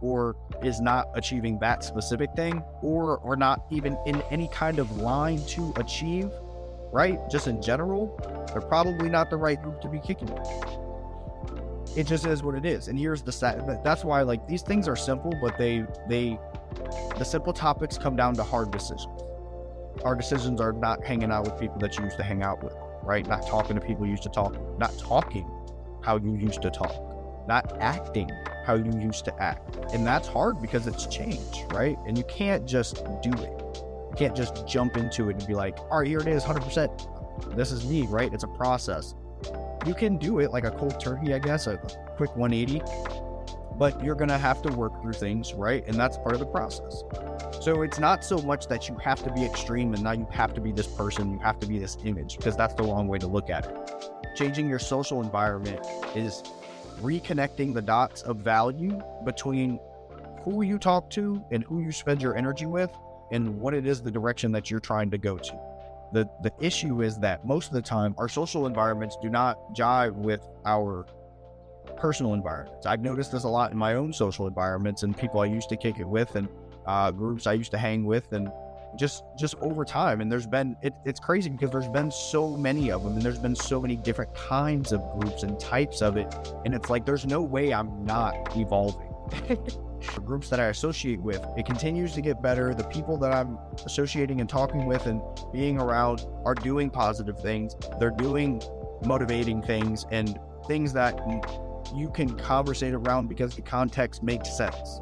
or 0.03 0.37
is 0.63 0.81
not 0.81 1.09
achieving 1.15 1.59
that 1.61 1.83
specific 1.83 2.29
thing 2.37 2.63
or 2.83 3.21
are 3.27 3.37
not 3.37 3.65
even 3.71 3.97
in 4.05 4.21
any 4.31 4.49
kind 4.49 4.79
of 4.79 4.99
line 4.99 5.43
to 5.47 5.73
achieve, 5.77 6.31
right? 6.93 7.19
Just 7.31 7.47
in 7.47 7.63
general, 7.63 8.19
they're 8.53 8.61
probably 8.61 9.09
not 9.09 9.31
the 9.31 9.37
right 9.37 9.61
group 9.63 9.81
to 9.81 9.89
be 9.89 9.99
kicking 10.01 10.29
with 10.29 10.82
it 11.97 12.07
just 12.07 12.27
is 12.27 12.43
what 12.43 12.55
it 12.55 12.65
is. 12.65 12.89
And 12.89 12.99
here's 12.99 13.23
the 13.23 13.33
set. 13.33 13.85
That's 13.85 14.05
why 14.05 14.23
like 14.23 14.47
these 14.47 14.63
things 14.63 14.89
are 14.89 14.97
simple, 14.97 15.33
but 15.41 15.59
they 15.59 15.85
they 16.09 16.39
the 17.19 17.25
simple 17.25 17.53
topics 17.53 17.99
come 17.99 18.17
down 18.17 18.35
to 18.35 18.43
hard 18.43 18.71
decisions. 18.71 19.07
Our 20.05 20.15
decisions 20.15 20.61
are 20.61 20.73
not 20.73 21.05
hanging 21.05 21.31
out 21.31 21.45
with 21.45 21.61
people 21.61 21.79
that 21.79 21.97
you 21.99 22.05
used 22.05 22.17
to 22.17 22.23
hang 22.23 22.43
out 22.43 22.63
with, 22.63 22.75
right? 23.03 23.27
Not 23.27 23.47
talking 23.47 23.79
to 23.79 23.81
people 23.81 24.07
you 24.07 24.13
used 24.13 24.23
to 24.23 24.31
talk, 24.31 24.57
not 24.79 24.97
talking 24.99 25.49
how 26.03 26.17
you 26.17 26.35
used 26.37 26.63
to 26.63 26.71
talk, 26.71 27.47
not 27.47 27.77
acting 27.81 28.31
how 28.65 28.75
you 28.75 28.99
used 28.99 29.25
to 29.27 29.43
act. 29.43 29.77
And 29.93 30.07
that's 30.07 30.27
hard 30.27 30.61
because 30.61 30.87
it's 30.87 31.07
change, 31.07 31.65
right? 31.71 31.99
And 32.07 32.17
you 32.17 32.25
can't 32.25 32.67
just 32.67 33.05
do 33.23 33.33
it. 33.33 33.77
You 34.11 34.15
can't 34.17 34.37
just 34.37 34.67
jump 34.67 34.97
into 34.97 35.29
it 35.29 35.37
and 35.37 35.47
be 35.47 35.55
like, 35.55 35.79
all 35.91 35.99
right, 36.01 36.09
here 36.09 36.21
it 36.21 36.27
is, 36.27 36.43
100%. 36.43 37.55
This 37.55 37.71
is 37.71 37.87
me, 37.87 38.07
right? 38.07 38.33
It's 38.33 38.45
a 38.45 38.49
process 38.49 39.15
you 39.87 39.95
can 39.95 40.17
do 40.17 40.39
it 40.39 40.53
like 40.53 40.65
a 40.65 40.71
cold 40.71 41.01
turkey, 41.01 41.35
I 41.35 41.39
guess, 41.39 41.67
a 41.67 41.77
quick 42.17 42.35
180, 42.37 42.83
but 43.77 44.03
you're 44.05 44.15
going 44.15 44.29
to 44.29 44.39
have 44.39 44.63
to 44.63 44.73
work 44.73 45.01
through 45.03 45.15
things, 45.15 45.55
right? 45.55 45.85
And 45.87 45.97
that's 45.97 46.17
part 46.19 46.35
of 46.35 46.41
the 46.41 46.47
process. 46.47 47.03
So 47.61 47.83
it's 47.83 47.99
not 47.99 48.25
so 48.25 48.39
much 48.39 48.69
that 48.69 48.89
you 48.89 48.97
have 48.97 49.23
to 49.25 49.33
be 49.33 49.45
extreme 49.45 49.95
and 49.95 50.03
now 50.03 50.13
you 50.13 50.27
have 50.31 50.55
to 50.55 50.61
be 50.61 50.73
this 50.73 50.87
person, 50.87 51.33
you 51.33 51.39
have 51.41 51.59
to 51.61 51.67
be 51.67 51.79
this 51.79 51.97
image, 52.05 52.37
because 52.37 52.57
that's 52.57 52.75
the 52.75 52.83
wrong 52.83 53.09
way 53.09 53.19
to 53.19 53.27
look 53.27 53.51
at 53.51 53.67
it. 53.67 53.77
Changing 54.37 54.69
your 54.69 54.79
social 54.79 55.21
environment 55.23 55.85
is 56.15 56.43
reconnecting 57.01 57.75
the 57.75 57.83
dots 57.83 58.23
of 58.23 58.39
value 58.39 59.01
between 59.25 59.81
who 60.45 60.63
you 60.63 60.79
talk 60.79 61.11
to 61.11 61.43
and 61.51 61.65
who 61.65 61.81
you 61.81 61.93
spend 61.93 62.23
your 62.23 62.37
energy 62.37 62.67
with 62.67 62.91
and 63.31 63.59
what 63.61 63.75
it 63.75 63.87
is 63.87 64.03
the 64.03 64.11
direction 64.11 64.53
that 64.53 64.71
you're 64.71 64.81
trying 64.81 65.11
to 65.11 65.19
go 65.19 65.39
to. 65.39 65.72
The, 66.13 66.29
the 66.43 66.53
issue 66.61 67.03
is 67.03 67.19
that 67.19 67.47
most 67.47 67.69
of 67.69 67.75
the 67.75 67.83
time 67.83 68.15
our 68.19 68.29
social 68.29 68.67
environments 68.67 69.17
do 69.23 69.31
not 69.31 69.75
jive 69.75 70.15
with 70.15 70.47
our 70.67 71.07
personal 71.97 72.35
environments. 72.35 72.87
I've 72.87 73.01
noticed 73.01 73.33
this 73.33 73.45
a 73.45 73.49
lot 73.49 73.73
in 73.73 73.79
my 73.79 73.95
own 73.95 74.13
social 74.13 74.47
environments 74.47 75.03
and 75.03 75.17
people 75.17 75.41
I 75.41 75.47
used 75.47 75.69
to 75.71 75.77
kick 75.77 75.99
it 75.99 76.07
with 76.07 76.37
and 76.37 76.49
uh, 76.87 77.11
groups 77.11 77.47
I 77.47 77.55
used 77.55 77.71
to 77.71 77.79
hang 77.79 78.05
with. 78.05 78.33
And 78.33 78.51
just 78.97 79.25
just 79.39 79.55
over 79.57 79.85
time 79.85 80.21
and 80.21 80.31
there's 80.31 80.47
been 80.47 80.77
it, 80.83 80.93
it's 81.05 81.19
crazy 81.19 81.49
because 81.49 81.71
there's 81.71 81.89
been 81.89 82.11
so 82.11 82.57
many 82.57 82.91
of 82.91 83.03
them 83.03 83.15
and 83.15 83.23
there's 83.23 83.39
been 83.39 83.57
so 83.57 83.81
many 83.81 83.97
different 83.97 84.35
kinds 84.35 84.93
of 84.93 85.01
groups 85.19 85.43
and 85.45 85.59
types 85.59 86.03
of 86.03 86.17
it 86.17 86.27
and 86.65 86.75
it's 86.75 86.91
like 86.91 87.07
there's 87.07 87.25
no 87.25 87.41
way 87.41 87.73
i'm 87.73 88.05
not 88.05 88.35
evolving 88.55 89.09
groups 90.25 90.49
that 90.49 90.61
i 90.61 90.67
associate 90.67 91.21
with 91.21 91.45
it 91.57 91.67
continues 91.67 92.13
to 92.15 92.21
get 92.21 92.43
better. 92.43 92.75
The 92.75 92.85
people 92.85 93.17
that 93.19 93.33
i'm 93.33 93.59
associating 93.85 94.41
and 94.41 94.49
talking 94.49 94.87
with 94.87 95.07
and 95.07 95.21
being 95.53 95.81
around 95.81 96.27
are 96.45 96.55
doing 96.55 96.91
positive 96.91 97.39
things. 97.41 97.75
They're 97.99 98.11
doing 98.11 98.63
motivating 99.05 99.63
things 99.63 100.07
and 100.11 100.39
things 100.67 100.93
that 100.93 101.19
you 101.95 102.11
can 102.11 102.37
conversate 102.39 102.95
around 102.95 103.29
because 103.29 103.55
the 103.55 103.63
context 103.63 104.23
makes 104.23 104.57
sense 104.57 105.01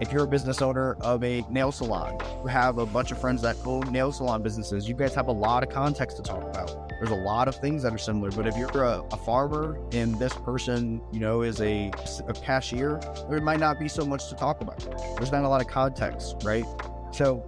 if 0.00 0.12
you're 0.12 0.24
a 0.24 0.28
business 0.28 0.62
owner 0.62 0.94
of 1.00 1.22
a 1.22 1.44
nail 1.50 1.72
salon, 1.72 2.18
you 2.42 2.46
have 2.46 2.78
a 2.78 2.86
bunch 2.86 3.10
of 3.10 3.20
friends 3.20 3.42
that 3.42 3.56
own 3.64 3.90
nail 3.92 4.12
salon 4.12 4.42
businesses, 4.42 4.88
you 4.88 4.94
guys 4.94 5.14
have 5.14 5.28
a 5.28 5.32
lot 5.32 5.62
of 5.62 5.68
context 5.68 6.16
to 6.16 6.22
talk 6.22 6.42
about. 6.42 6.88
There's 7.00 7.10
a 7.10 7.22
lot 7.22 7.48
of 7.48 7.56
things 7.56 7.82
that 7.82 7.92
are 7.92 7.98
similar, 7.98 8.30
but 8.30 8.46
if 8.46 8.56
you're 8.56 8.84
a, 8.84 9.02
a 9.12 9.16
farmer 9.16 9.78
and 9.92 10.18
this 10.18 10.32
person, 10.32 11.00
you 11.12 11.20
know, 11.20 11.42
is 11.42 11.60
a, 11.60 11.90
a 12.28 12.32
cashier, 12.32 13.00
there 13.28 13.40
might 13.40 13.60
not 13.60 13.78
be 13.78 13.88
so 13.88 14.04
much 14.04 14.28
to 14.28 14.34
talk 14.34 14.60
about. 14.60 14.78
There's 15.16 15.32
not 15.32 15.44
a 15.44 15.48
lot 15.48 15.60
of 15.60 15.66
context, 15.66 16.36
right? 16.44 16.64
So 17.12 17.46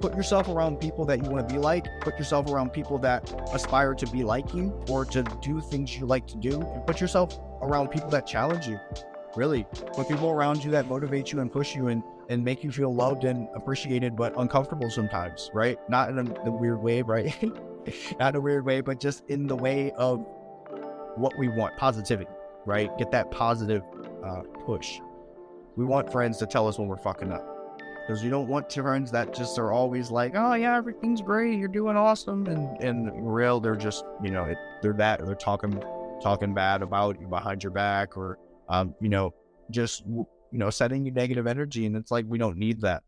put 0.00 0.14
yourself 0.14 0.48
around 0.48 0.80
people 0.80 1.04
that 1.06 1.22
you 1.22 1.30
want 1.30 1.48
to 1.48 1.54
be 1.54 1.60
like, 1.60 1.86
put 2.00 2.18
yourself 2.18 2.48
around 2.48 2.72
people 2.72 2.98
that 2.98 3.32
aspire 3.52 3.94
to 3.94 4.06
be 4.06 4.22
like 4.22 4.54
you 4.54 4.72
or 4.88 5.04
to 5.06 5.22
do 5.42 5.60
things 5.60 5.96
you 5.96 6.06
like 6.06 6.26
to 6.28 6.36
do, 6.36 6.60
and 6.60 6.86
put 6.86 7.00
yourself 7.00 7.38
around 7.62 7.88
people 7.88 8.08
that 8.10 8.26
challenge 8.26 8.66
you 8.66 8.78
really 9.36 9.66
put 9.94 10.08
people 10.08 10.30
around 10.30 10.64
you 10.64 10.70
that 10.70 10.86
motivate 10.86 11.32
you 11.32 11.40
and 11.40 11.52
push 11.52 11.74
you 11.74 11.88
and 11.88 12.02
and 12.28 12.44
make 12.44 12.62
you 12.62 12.70
feel 12.70 12.94
loved 12.94 13.24
and 13.24 13.48
appreciated 13.54 14.16
but 14.16 14.32
uncomfortable 14.38 14.90
sometimes 14.90 15.50
right? 15.54 15.78
Not 15.88 16.10
in 16.10 16.18
a, 16.18 16.40
a 16.46 16.50
weird 16.50 16.82
way 16.82 17.02
right? 17.02 17.34
Not 18.18 18.34
in 18.34 18.36
a 18.36 18.40
weird 18.40 18.64
way 18.64 18.80
but 18.80 19.00
just 19.00 19.24
in 19.28 19.46
the 19.46 19.56
way 19.56 19.92
of 19.92 20.24
what 21.16 21.36
we 21.38 21.48
want 21.48 21.76
positivity 21.76 22.30
right? 22.66 22.96
Get 22.98 23.10
that 23.12 23.30
positive 23.30 23.82
uh, 24.22 24.42
push. 24.66 25.00
We 25.76 25.84
want 25.84 26.12
friends 26.12 26.36
to 26.38 26.46
tell 26.46 26.68
us 26.68 26.78
when 26.78 26.86
we're 26.86 26.98
fucking 26.98 27.32
up. 27.32 27.46
Because 28.06 28.22
you 28.22 28.30
don't 28.30 28.48
want 28.48 28.72
friends 28.72 29.10
that 29.12 29.34
just 29.34 29.58
are 29.58 29.70
always 29.70 30.10
like 30.10 30.32
oh 30.34 30.54
yeah 30.54 30.74
everything's 30.74 31.20
great 31.20 31.58
you're 31.58 31.68
doing 31.68 31.94
awesome 31.94 32.46
and 32.46 32.82
and 32.82 33.34
real 33.34 33.60
they're 33.60 33.76
just 33.76 34.02
you 34.22 34.30
know 34.30 34.44
it, 34.44 34.56
they're 34.80 34.94
that 34.94 35.24
they're 35.26 35.34
talking 35.34 35.82
talking 36.22 36.54
bad 36.54 36.80
about 36.80 37.20
you 37.20 37.26
behind 37.26 37.62
your 37.62 37.70
back 37.70 38.16
or 38.16 38.38
um, 38.68 38.94
you 39.00 39.08
know, 39.08 39.34
just 39.70 40.04
you 40.06 40.26
know, 40.52 40.70
setting 40.70 41.04
you 41.04 41.12
negative 41.12 41.46
energy, 41.46 41.86
and 41.86 41.96
it's 41.96 42.10
like 42.10 42.24
we 42.28 42.38
don't 42.38 42.56
need 42.56 42.80
that. 42.80 43.02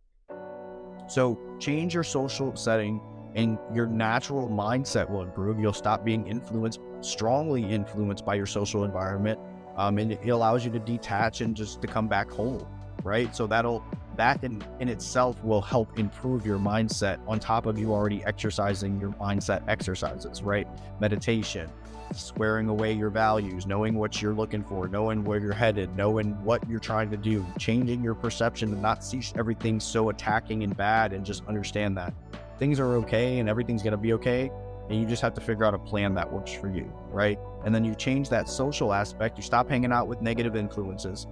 So 1.09 1.39
change 1.59 1.95
your 1.95 2.05
social 2.05 2.55
setting, 2.57 3.01
and 3.35 3.59
your 3.75 3.87
natural 3.87 4.49
mindset 4.49 5.09
will 5.11 5.23
improve. 5.23 5.59
You'll 5.59 5.73
stop 5.73 6.05
being 6.05 6.27
influenced, 6.27 6.81
strongly 7.01 7.65
influenced 7.65 8.25
by 8.25 8.35
your 8.35 8.47
social 8.47 8.85
environment, 8.85 9.39
um, 9.77 9.99
and 9.99 10.13
it 10.13 10.29
allows 10.29 10.65
you 10.65 10.71
to 10.73 10.79
detach 10.79 11.41
and 11.41 11.57
just 11.57 11.81
to 11.81 11.87
come 11.87 12.09
back 12.09 12.31
whole, 12.31 12.69
right? 13.03 13.35
So 13.35 13.47
that'll 13.47 13.85
that 14.21 14.45
in, 14.45 14.63
in 14.81 14.89
itself 14.91 15.43
will 15.43 15.63
help 15.63 15.99
improve 15.99 16.45
your 16.45 16.59
mindset 16.59 17.19
on 17.27 17.41
top 17.41 17.65
of 17.65 17.79
you 17.79 17.91
already 17.91 18.23
exercising 18.25 19.01
your 19.01 19.11
mindset 19.13 19.67
exercises, 19.67 20.43
right? 20.43 20.69
Meditation, 21.01 21.71
squaring 22.13 22.69
away 22.69 22.93
your 22.93 23.09
values, 23.09 23.67
knowing 23.67 23.95
what 23.95 24.21
you're 24.21 24.35
looking 24.35 24.63
for, 24.63 24.89
knowing 24.89 25.25
where 25.25 25.39
you're 25.39 25.55
headed, 25.55 25.97
knowing 25.97 26.33
what 26.45 26.69
you're 26.69 26.79
trying 26.79 27.11
to 27.11 27.17
do, 27.17 27.47
changing 27.59 28.05
your 28.05 28.15
perception 28.15 28.71
and 28.73 28.83
not 28.83 29.03
see 29.03 29.23
everything 29.37 29.81
so 29.81 30.11
attacking 30.11 30.65
and 30.65 30.77
bad 30.77 31.15
and 31.15 31.25
just 31.25 31.43
understand 31.47 31.97
that 31.97 32.13
things 32.59 32.79
are 32.79 32.97
okay 32.97 33.39
and 33.39 33.49
everything's 33.49 33.83
going 33.83 33.93
to 33.93 33.97
be 33.97 34.13
okay. 34.13 34.51
And 34.91 35.01
you 35.01 35.07
just 35.07 35.23
have 35.23 35.33
to 35.35 35.41
figure 35.41 35.65
out 35.65 35.73
a 35.73 35.79
plan 35.79 36.15
that 36.17 36.31
works 36.31 36.53
for 36.53 36.69
you, 36.69 36.93
right? 37.09 37.39
And 37.65 37.75
then 37.75 37.87
you 37.87 37.95
change 37.95 38.29
that 38.29 38.51
social 38.51 38.93
aspect. 38.93 39.39
You 39.39 39.43
stop 39.43 39.71
hanging 39.71 39.93
out 39.93 40.09
with 40.09 40.21
negative 40.21 40.57
influences. 40.57 41.27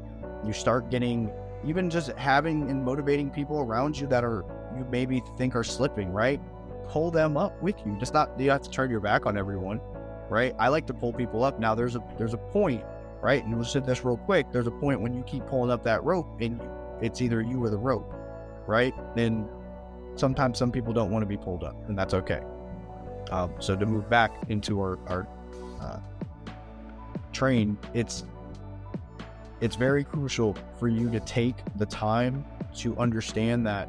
You 0.46 0.54
start 0.54 0.90
getting 0.90 1.30
even 1.64 1.90
just 1.90 2.10
having 2.12 2.70
and 2.70 2.84
motivating 2.84 3.30
people 3.30 3.60
around 3.60 3.98
you 3.98 4.06
that 4.08 4.24
are 4.24 4.44
you 4.76 4.86
maybe 4.90 5.22
think 5.36 5.56
are 5.56 5.64
slipping, 5.64 6.12
right? 6.12 6.40
Pull 6.88 7.10
them 7.10 7.36
up 7.36 7.60
with 7.62 7.76
you. 7.84 7.96
Just 7.98 8.14
not 8.14 8.38
you 8.38 8.50
have 8.50 8.62
to 8.62 8.70
turn 8.70 8.90
your 8.90 9.00
back 9.00 9.26
on 9.26 9.36
everyone 9.36 9.80
right? 10.28 10.54
I 10.58 10.68
like 10.68 10.86
to 10.86 10.94
pull 10.94 11.12
people 11.12 11.44
up. 11.44 11.58
Now 11.58 11.74
there's 11.74 11.96
a 11.96 12.02
there's 12.16 12.34
a 12.34 12.38
point, 12.38 12.84
right? 13.20 13.44
And 13.44 13.54
we'll 13.54 13.64
say 13.64 13.80
this 13.80 14.04
real 14.04 14.16
quick. 14.16 14.46
There's 14.52 14.66
a 14.66 14.72
point 14.72 15.00
when 15.00 15.14
you 15.14 15.22
keep 15.22 15.46
pulling 15.46 15.70
up 15.70 15.82
that 15.84 16.02
rope 16.04 16.40
and 16.40 16.60
it's 17.00 17.20
either 17.20 17.40
you 17.40 17.62
or 17.62 17.70
the 17.70 17.78
rope, 17.78 18.12
right? 18.66 18.94
Then 19.14 19.48
sometimes 20.16 20.58
some 20.58 20.70
people 20.70 20.92
don't 20.92 21.10
want 21.10 21.22
to 21.22 21.26
be 21.26 21.36
pulled 21.36 21.64
up, 21.64 21.76
and 21.88 21.98
that's 21.98 22.14
okay. 22.14 22.42
Um, 23.30 23.52
so 23.60 23.76
to 23.76 23.86
move 23.86 24.08
back 24.08 24.32
into 24.48 24.80
our 24.80 24.98
our 25.08 25.26
uh, 25.80 26.00
train, 27.32 27.78
it's 27.94 28.24
it's 29.60 29.76
very 29.76 30.04
crucial 30.04 30.56
for 30.78 30.88
you 30.88 31.10
to 31.10 31.20
take 31.20 31.56
the 31.76 31.86
time 31.86 32.44
to 32.76 32.96
understand 32.98 33.66
that 33.66 33.88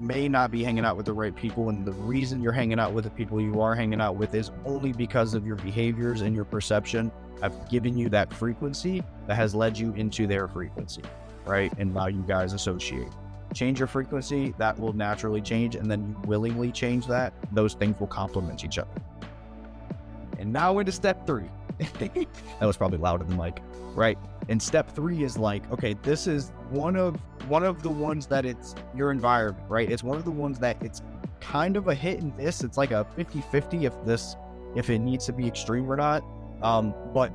may 0.00 0.28
not 0.28 0.50
be 0.50 0.62
hanging 0.62 0.84
out 0.84 0.96
with 0.96 1.06
the 1.06 1.12
right 1.12 1.34
people. 1.34 1.68
And 1.68 1.84
the 1.84 1.92
reason 1.92 2.42
you're 2.42 2.52
hanging 2.52 2.78
out 2.78 2.92
with 2.92 3.04
the 3.04 3.10
people 3.10 3.40
you 3.40 3.60
are 3.60 3.74
hanging 3.74 4.00
out 4.00 4.16
with 4.16 4.34
is 4.34 4.50
only 4.64 4.92
because 4.92 5.34
of 5.34 5.46
your 5.46 5.56
behaviors 5.56 6.20
and 6.20 6.34
your 6.34 6.44
perception 6.44 7.10
i've 7.42 7.68
given 7.68 7.96
you 7.96 8.08
that 8.08 8.32
frequency 8.32 9.02
that 9.26 9.34
has 9.34 9.54
led 9.54 9.76
you 9.78 9.92
into 9.94 10.26
their 10.26 10.48
frequency, 10.48 11.02
right? 11.44 11.72
And 11.78 11.92
now 11.92 12.06
you 12.06 12.22
guys 12.22 12.52
associate. 12.52 13.08
Change 13.54 13.78
your 13.78 13.88
frequency, 13.88 14.54
that 14.58 14.78
will 14.78 14.92
naturally 14.92 15.40
change. 15.40 15.76
And 15.76 15.90
then 15.90 16.08
you 16.08 16.28
willingly 16.28 16.72
change 16.72 17.06
that, 17.06 17.32
those 17.52 17.74
things 17.74 17.98
will 17.98 18.06
complement 18.06 18.64
each 18.64 18.78
other. 18.78 18.90
And 20.38 20.52
now 20.52 20.78
into 20.78 20.92
step 20.92 21.26
three. 21.26 21.50
that 21.78 22.26
was 22.62 22.76
probably 22.76 22.98
louder 22.98 23.24
than 23.24 23.36
Mike, 23.36 23.60
right? 23.94 24.18
And 24.48 24.62
step 24.62 24.90
three 24.90 25.24
is 25.24 25.36
like, 25.36 25.70
okay, 25.72 25.94
this 26.02 26.26
is 26.26 26.52
one 26.70 26.96
of 26.96 27.16
one 27.48 27.64
of 27.64 27.82
the 27.82 27.90
ones 27.90 28.26
that 28.28 28.44
it's 28.44 28.74
your 28.94 29.10
environment, 29.10 29.64
right? 29.68 29.90
It's 29.90 30.02
one 30.02 30.16
of 30.16 30.24
the 30.24 30.30
ones 30.30 30.58
that 30.60 30.76
it's 30.82 31.02
kind 31.40 31.76
of 31.76 31.88
a 31.88 31.94
hit 31.94 32.20
and 32.20 32.36
miss. 32.36 32.62
It's 32.62 32.76
like 32.76 32.90
a 32.90 33.06
50-50 33.16 33.84
if 33.84 33.92
this 34.04 34.36
if 34.74 34.90
it 34.90 34.98
needs 34.98 35.26
to 35.26 35.32
be 35.32 35.46
extreme 35.46 35.90
or 35.90 35.96
not. 35.96 36.22
Um, 36.62 36.94
but 37.12 37.32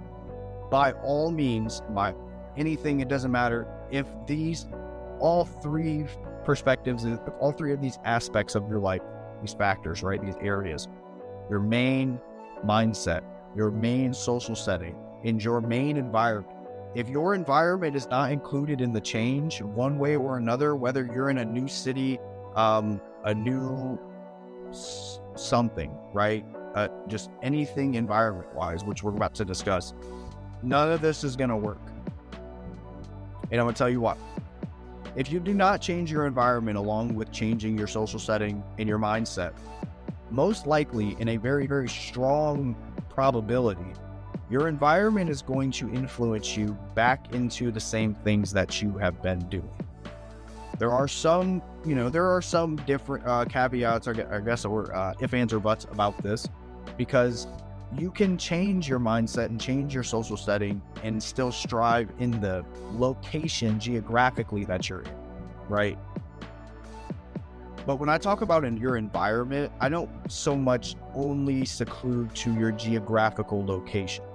by 0.70 0.94
all 1.04 1.32
means, 1.32 1.82
by 1.90 2.14
anything, 2.58 3.02
it 3.02 3.10
doesn't 3.10 3.32
matter. 3.32 3.68
If 3.90 4.08
these 4.26 4.68
all 5.20 5.46
three 5.46 6.06
perspectives, 6.44 7.06
all 7.40 7.52
three 7.52 7.74
of 7.74 7.82
these 7.82 8.00
aspects 8.06 8.56
of 8.56 8.68
your 8.70 8.80
life, 8.80 9.02
these 9.42 9.54
factors, 9.54 10.02
right? 10.02 10.22
These 10.24 10.36
areas, 10.42 10.88
your 11.50 11.60
main 11.60 12.20
mindset, 12.66 13.24
your 13.56 13.72
main 13.72 14.14
social 14.14 14.56
setting, 14.56 14.96
and 15.24 15.44
your 15.44 15.62
main 15.62 15.98
environment. 15.98 16.56
If 16.94 17.08
your 17.08 17.34
environment 17.34 17.96
is 17.96 18.10
not 18.10 18.32
included 18.34 18.82
in 18.82 18.92
the 18.92 19.00
change 19.00 19.62
one 19.62 19.98
way 19.98 20.18
or 20.18 20.38
another, 20.38 20.76
whether 20.76 21.06
you're 21.06 21.30
in 21.30 21.38
a 21.38 21.46
new 21.46 21.68
city, 21.68 22.20
um, 22.56 23.00
a 23.24 23.34
new 23.34 23.98
s- 24.70 25.22
something, 25.36 25.90
right? 26.14 26.46
Uh, 26.76 26.90
just 27.08 27.30
anything 27.42 27.96
environment 27.96 28.54
wise, 28.54 28.84
which 28.84 29.04
we're 29.04 29.16
about 29.16 29.34
to 29.36 29.46
discuss, 29.46 29.94
none 30.64 30.92
of 30.92 31.00
this 31.00 31.24
is 31.24 31.38
going 31.38 31.50
to 31.50 31.56
work. 31.56 31.80
And 33.52 33.60
I'm 33.60 33.66
going 33.66 33.74
to 33.74 33.78
tell 33.78 33.90
you 33.90 34.02
what. 34.02 34.18
If 35.16 35.32
you 35.32 35.40
do 35.40 35.54
not 35.54 35.82
change 35.82 36.12
your 36.12 36.26
environment 36.26 36.78
along 36.78 37.16
with 37.16 37.32
changing 37.32 37.78
your 37.78 37.88
social 37.88 38.20
setting 38.20 38.64
and 38.80 38.88
your 38.88 39.00
mindset, 39.00 39.54
most 40.30 40.68
likely 40.68 41.16
in 41.20 41.30
a 41.30 41.38
very, 41.38 41.68
very 41.68 41.90
strong 41.90 42.76
probability, 43.10 43.94
your 44.52 44.68
environment 44.68 45.30
is 45.30 45.42
going 45.42 45.72
to 45.72 45.90
influence 45.94 46.58
you 46.58 46.78
back 46.94 47.34
into 47.34 47.72
the 47.72 47.80
same 47.80 48.14
things 48.14 48.52
that 48.52 48.82
you 48.82 48.98
have 48.98 49.22
been 49.22 49.40
doing. 49.48 49.72
There 50.78 50.92
are 50.92 51.08
some, 51.08 51.62
you 51.86 51.96
know, 51.96 52.10
there 52.10 52.30
are 52.30 52.42
some 52.42 52.76
different 52.76 53.26
uh, 53.26 53.46
caveats, 53.46 54.10
or 54.10 54.28
I 54.30 54.42
guess, 54.42 54.66
or 54.66 54.94
uh, 54.94 55.14
if, 55.22 55.34
ands, 55.34 55.54
or 55.54 55.62
buts 55.62 55.86
about 55.86 56.22
this, 56.22 56.50
because 56.98 57.48
you 57.98 58.12
can 58.12 58.38
change 58.38 58.90
your 58.90 59.00
mindset 59.00 59.46
and 59.46 59.60
change 59.60 59.94
your 59.94 60.04
social 60.04 60.36
setting 60.36 60.82
and 61.02 61.24
still 61.24 61.54
strive 61.54 62.12
in 62.20 62.32
the 62.42 62.66
location 62.96 63.80
geographically 63.80 64.66
that 64.66 64.90
you're 64.90 65.04
in, 65.04 65.16
right? 65.70 65.98
But 67.86 68.00
when 68.00 68.10
I 68.10 68.18
talk 68.18 68.42
about 68.42 68.66
in 68.66 68.76
your 68.76 68.98
environment, 68.98 69.72
I 69.80 69.88
don't 69.88 70.10
so 70.30 70.58
much 70.58 70.96
only 71.16 71.64
seclude 71.64 72.36
to 72.36 72.54
your 72.54 72.74
geographical 72.74 73.66
location. 73.66 74.26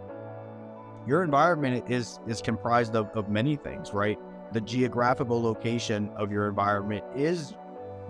Your 1.06 1.22
environment 1.22 1.88
is 1.88 2.18
is 2.26 2.42
comprised 2.42 2.96
of, 2.96 3.08
of 3.14 3.28
many 3.28 3.56
things, 3.56 3.92
right? 3.92 4.18
The 4.52 4.60
geographical 4.60 5.40
location 5.40 6.10
of 6.16 6.32
your 6.32 6.48
environment 6.48 7.04
is 7.14 7.54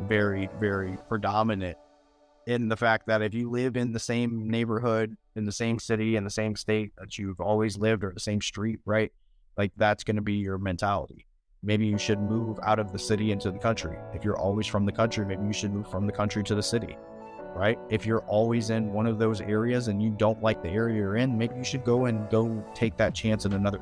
very, 0.03 0.49
very 0.61 0.97
predominant 1.09 1.77
in 2.47 2.69
the 2.69 2.77
fact 2.77 3.07
that 3.07 3.23
if 3.23 3.35
you 3.35 3.51
live 3.51 3.77
in 3.77 3.93
the 3.93 3.99
same 3.99 4.49
neighborhood, 4.49 5.17
in 5.35 5.45
the 5.45 5.53
same 5.53 5.79
city, 5.79 6.17
in 6.17 6.25
the 6.25 6.31
same 6.31 6.55
state 6.57 6.93
that 6.99 7.19
you've 7.19 7.41
always 7.41 7.77
lived 7.77 8.05
or 8.05 8.13
the 8.13 8.21
same 8.21 8.41
street, 8.41 8.79
right? 8.85 9.13
Like 9.59 9.73
that's 9.77 10.05
going 10.05 10.17
to 10.17 10.23
be 10.23 10.35
your 10.35 10.59
mentality. 10.59 11.27
maybe 11.63 11.87
you 11.87 11.99
should 11.99 12.21
move 12.21 12.59
out 12.63 12.79
of 12.79 12.93
the 12.93 12.99
city 12.99 13.33
into 13.33 13.51
the 13.51 13.59
country. 13.59 13.99
If 14.15 14.25
you're 14.25 14.39
always 14.39 14.67
from 14.67 14.87
the 14.87 14.93
country, 14.93 15.27
maybe 15.27 15.45
you 15.45 15.53
should 15.53 15.73
move 15.73 15.91
from 15.91 16.07
the 16.07 16.13
country 16.13 16.43
to 16.45 16.55
the 16.55 16.63
city, 16.63 16.97
right? 17.57 17.79
If 17.89 18.05
you're 18.05 18.21
always 18.23 18.71
in 18.71 18.93
one 18.93 19.07
of 19.07 19.19
those 19.19 19.41
areas 19.41 19.89
and 19.89 20.03
you 20.03 20.11
don't 20.11 20.43
like 20.43 20.63
the 20.63 20.69
area 20.69 20.97
you're 20.97 21.17
in, 21.17 21.39
maybe 21.39 21.57
you 21.57 21.65
should 21.65 21.85
go 21.85 22.05
and 22.05 22.29
go 22.31 22.65
take 22.75 22.97
that 22.99 23.15
chance 23.15 23.47
in 23.47 23.55
another. 23.55 23.81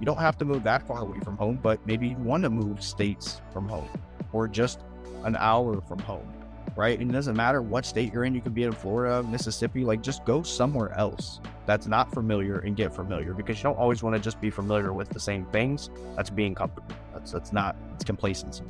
You 0.00 0.06
don't 0.06 0.18
have 0.18 0.36
to 0.38 0.44
move 0.44 0.64
that 0.64 0.86
far 0.86 1.02
away 1.02 1.20
from 1.20 1.36
home, 1.36 1.58
but 1.62 1.84
maybe 1.86 2.08
you 2.08 2.16
want 2.16 2.42
to 2.42 2.50
move 2.50 2.82
states 2.82 3.40
from 3.52 3.68
home 3.68 3.88
or 4.32 4.48
just 4.48 4.80
an 5.22 5.36
hour 5.36 5.80
from 5.80 6.00
home, 6.00 6.26
right? 6.74 6.98
And 6.98 7.08
it 7.08 7.12
doesn't 7.12 7.36
matter 7.36 7.62
what 7.62 7.86
state 7.86 8.12
you're 8.12 8.24
in. 8.24 8.34
You 8.34 8.40
could 8.40 8.54
be 8.54 8.64
in 8.64 8.72
Florida, 8.72 9.22
Mississippi, 9.22 9.84
like 9.84 10.02
just 10.02 10.24
go 10.24 10.42
somewhere 10.42 10.92
else 10.98 11.40
that's 11.64 11.86
not 11.86 12.12
familiar 12.12 12.58
and 12.58 12.76
get 12.76 12.92
familiar 12.92 13.34
because 13.34 13.58
you 13.58 13.62
don't 13.62 13.78
always 13.78 14.02
want 14.02 14.16
to 14.16 14.20
just 14.20 14.40
be 14.40 14.50
familiar 14.50 14.92
with 14.92 15.10
the 15.10 15.20
same 15.20 15.46
things. 15.46 15.90
That's 16.16 16.30
being 16.30 16.56
comfortable. 16.56 16.96
That's 17.12 17.30
that's 17.30 17.52
not 17.52 17.76
it's 17.94 18.04
complacency, 18.04 18.64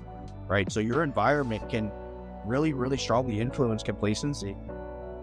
right? 0.47 0.71
So 0.71 0.81
your 0.81 1.03
environment 1.03 1.69
can 1.71 1.91
really, 2.45 2.73
really 2.73 2.97
strongly 2.97 3.41
influence 3.41 3.83
complacency. 3.83 4.57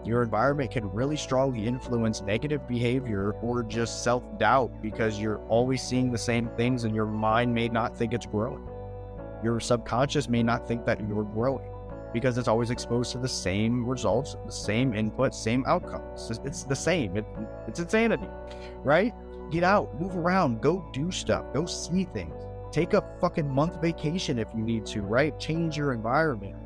Your 0.04 0.22
environment 0.22 0.70
can 0.70 0.90
really 0.90 1.16
strongly 1.16 1.66
influence 1.66 2.22
negative 2.22 2.66
behavior 2.66 3.32
or 3.42 3.62
just 3.62 4.02
self 4.02 4.24
doubt 4.38 4.80
because 4.80 5.20
you're 5.20 5.44
always 5.48 5.82
seeing 5.82 6.10
the 6.10 6.18
same 6.18 6.48
things 6.56 6.84
and 6.84 6.94
your 6.94 7.06
mind 7.06 7.54
may 7.54 7.68
not 7.68 7.96
think 7.96 8.14
it's 8.14 8.26
growing. 8.26 8.66
Your 9.44 9.60
subconscious 9.60 10.28
may 10.28 10.42
not 10.42 10.66
think 10.66 10.86
that 10.86 11.00
you're 11.06 11.24
growing 11.24 11.70
because 12.12 12.38
it's 12.38 12.48
always 12.48 12.70
exposed 12.70 13.12
to 13.12 13.18
the 13.18 13.28
same 13.28 13.86
results, 13.86 14.36
the 14.46 14.52
same 14.52 14.94
input, 14.94 15.34
same 15.34 15.64
outcomes. 15.66 16.30
It's, 16.44 16.64
the 16.64 16.74
same. 16.74 17.16
It, 17.16 17.24
it's 17.66 17.78
insanity, 17.78 18.28
right? 18.82 19.14
Get 19.50 19.64
out, 19.64 20.00
move 20.00 20.16
around, 20.16 20.60
go 20.60 20.84
do 20.92 21.10
stuff, 21.10 21.44
go 21.52 21.66
see 21.66 22.04
things. 22.04 22.34
Take 22.72 22.94
a 22.94 23.04
fucking 23.20 23.48
month 23.48 23.80
vacation 23.80 24.38
if 24.38 24.48
you 24.54 24.62
need 24.62 24.86
to, 24.86 25.02
right? 25.02 25.38
Change 25.38 25.76
your 25.76 25.92
environment. 25.92 26.56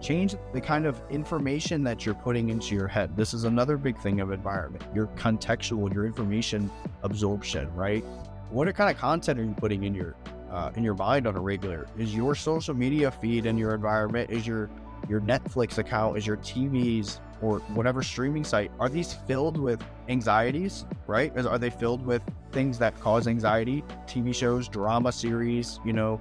Change 0.00 0.36
the 0.52 0.60
kind 0.60 0.86
of 0.86 1.00
information 1.10 1.82
that 1.84 2.06
you're 2.06 2.14
putting 2.14 2.50
into 2.50 2.74
your 2.74 2.86
head. 2.86 3.16
This 3.16 3.34
is 3.34 3.44
another 3.44 3.76
big 3.76 3.98
thing 3.98 4.20
of 4.20 4.30
environment. 4.30 4.84
Your 4.94 5.06
contextual, 5.08 5.92
your 5.92 6.06
information 6.06 6.70
absorption, 7.02 7.72
right? 7.74 8.04
What 8.50 8.72
kind 8.74 8.90
of 8.90 8.96
content 8.96 9.40
are 9.40 9.44
you 9.44 9.54
putting 9.54 9.84
in 9.84 9.94
your 9.94 10.14
uh, 10.50 10.70
in 10.76 10.84
your 10.84 10.94
mind 10.94 11.26
on 11.26 11.36
a 11.36 11.40
regular? 11.40 11.86
Is 11.98 12.14
your 12.14 12.34
social 12.34 12.74
media 12.74 13.10
feed 13.10 13.44
in 13.44 13.58
your 13.58 13.74
environment? 13.74 14.30
Is 14.30 14.46
your 14.46 14.70
your 15.08 15.20
Netflix 15.20 15.78
account? 15.78 16.16
Is 16.16 16.26
your 16.26 16.36
TVs 16.38 17.20
or 17.42 17.58
whatever 17.74 18.02
streaming 18.02 18.44
site? 18.44 18.70
Are 18.78 18.88
these 18.88 19.14
filled 19.26 19.58
with 19.58 19.82
anxieties? 20.08 20.86
Right? 21.06 21.36
Are 21.36 21.58
they 21.58 21.70
filled 21.70 22.06
with 22.06 22.22
things 22.52 22.78
that 22.78 22.98
cause 23.00 23.26
anxiety? 23.26 23.82
TV 24.06 24.34
shows, 24.34 24.68
drama 24.68 25.10
series. 25.10 25.80
You 25.84 25.92
know, 25.92 26.20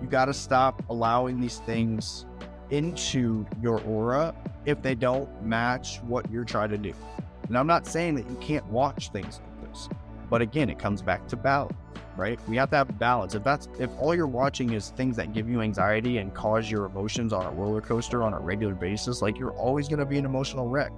you 0.00 0.08
got 0.08 0.26
to 0.26 0.34
stop 0.34 0.82
allowing 0.90 1.40
these 1.40 1.58
things 1.60 2.26
into 2.74 3.46
your 3.62 3.80
aura 3.82 4.34
if 4.66 4.82
they 4.82 4.94
don't 4.94 5.28
match 5.42 5.98
what 6.02 6.30
you're 6.30 6.44
trying 6.44 6.70
to 6.70 6.78
do. 6.78 6.92
And 7.48 7.56
I'm 7.58 7.66
not 7.66 7.86
saying 7.86 8.14
that 8.16 8.28
you 8.28 8.36
can't 8.36 8.64
watch 8.66 9.10
things 9.10 9.40
like 9.40 9.72
this, 9.72 9.88
but 10.30 10.40
again, 10.40 10.70
it 10.70 10.78
comes 10.78 11.02
back 11.02 11.26
to 11.28 11.36
balance 11.36 11.74
right? 12.16 12.38
We 12.48 12.56
have 12.56 12.70
to 12.70 12.76
have 12.76 12.98
balance. 12.98 13.34
If 13.34 13.44
that's 13.44 13.68
if 13.78 13.90
all 13.98 14.14
you're 14.14 14.26
watching 14.26 14.72
is 14.72 14.90
things 14.90 15.16
that 15.16 15.32
give 15.32 15.48
you 15.48 15.60
anxiety 15.60 16.18
and 16.18 16.32
cause 16.32 16.70
your 16.70 16.86
emotions 16.86 17.32
on 17.32 17.46
a 17.46 17.50
roller 17.50 17.80
coaster 17.80 18.22
on 18.22 18.32
a 18.34 18.38
regular 18.38 18.74
basis, 18.74 19.22
like 19.22 19.38
you're 19.38 19.52
always 19.52 19.88
going 19.88 19.98
to 19.98 20.06
be 20.06 20.18
an 20.18 20.24
emotional 20.24 20.68
wreck. 20.68 20.92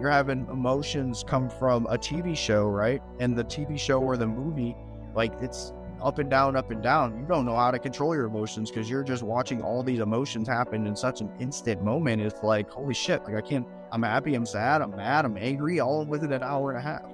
You're 0.00 0.10
having 0.10 0.46
emotions 0.50 1.24
come 1.26 1.48
from 1.48 1.86
a 1.86 1.98
TV 1.98 2.36
show, 2.36 2.66
right? 2.66 3.02
And 3.20 3.36
the 3.36 3.44
TV 3.44 3.78
show 3.78 4.00
or 4.00 4.16
the 4.16 4.26
movie, 4.26 4.74
like 5.14 5.32
it's 5.40 5.72
up 6.02 6.18
and 6.18 6.28
down, 6.28 6.56
up 6.56 6.70
and 6.70 6.82
down. 6.82 7.18
You 7.18 7.26
don't 7.26 7.44
know 7.44 7.56
how 7.56 7.70
to 7.70 7.78
control 7.78 8.14
your 8.14 8.26
emotions 8.26 8.70
because 8.70 8.88
you're 8.88 9.02
just 9.02 9.22
watching 9.22 9.62
all 9.62 9.82
these 9.82 10.00
emotions 10.00 10.48
happen 10.48 10.86
in 10.86 10.96
such 10.96 11.20
an 11.20 11.30
instant 11.38 11.82
moment. 11.82 12.22
It's 12.22 12.42
like, 12.42 12.70
holy 12.70 12.94
shit, 12.94 13.22
like 13.24 13.34
I 13.34 13.40
can't, 13.40 13.66
I'm 13.90 14.02
happy, 14.02 14.34
I'm 14.34 14.46
sad, 14.46 14.82
I'm 14.82 14.96
mad, 14.96 15.24
I'm 15.24 15.36
angry, 15.36 15.80
all 15.80 16.04
within 16.04 16.32
an 16.32 16.42
hour 16.42 16.70
and 16.70 16.78
a 16.78 16.82
half. 16.82 17.04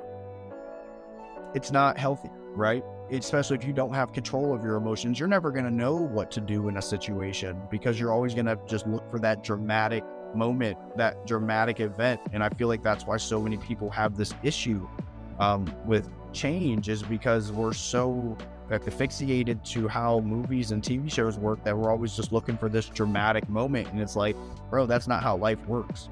It's 1.55 1.70
not 1.70 1.98
healthy, 1.98 2.31
right? 2.55 2.83
especially 3.11 3.57
if 3.57 3.64
you 3.64 3.72
don't 3.72 3.94
have 3.94 4.12
control 4.12 4.55
of 4.55 4.62
your 4.62 4.77
emotions, 4.77 5.18
you're 5.18 5.29
never 5.29 5.51
going 5.51 5.64
to 5.64 5.70
know 5.70 5.94
what 5.96 6.31
to 6.33 6.40
do 6.40 6.68
in 6.68 6.77
a 6.77 6.83
situation 6.83 7.61
because 7.70 7.98
you're 7.98 8.12
always 8.12 8.35
going 8.35 8.46
to 8.46 8.59
just 8.66 8.87
look 8.87 9.09
for 9.11 9.18
that 9.18 9.42
dramatic 9.42 10.05
moment, 10.35 10.77
that 10.96 11.27
dramatic 11.27 11.81
event. 11.81 12.20
And 12.33 12.42
I 12.42 12.51
feel 12.51 12.68
like 12.68 12.83
that's 12.83 13.07
why 13.07 13.16
so 13.16 13.40
many 13.40 13.57
people 13.57 13.90
have 13.90 14.16
this 14.16 14.35
issue 14.42 14.87
um, 15.38 15.72
with 15.87 16.11
change, 16.33 16.88
is 16.88 17.03
because 17.03 17.53
we're 17.53 17.72
so 17.72 18.37
asphyxiated 18.70 19.64
to 19.66 19.88
how 19.88 20.20
movies 20.20 20.70
and 20.72 20.83
TV 20.83 21.11
shows 21.12 21.38
work 21.38 21.62
that 21.64 21.76
we're 21.76 21.90
always 21.90 22.14
just 22.14 22.33
looking 22.33 22.57
for 22.57 22.68
this 22.68 22.87
dramatic 22.88 23.48
moment. 23.48 23.88
And 23.88 24.00
it's 24.00 24.16
like, 24.16 24.37
bro, 24.70 24.87
that's 24.87 25.09
not 25.09 25.22
how 25.22 25.37
life 25.37 25.64
works. 25.66 26.09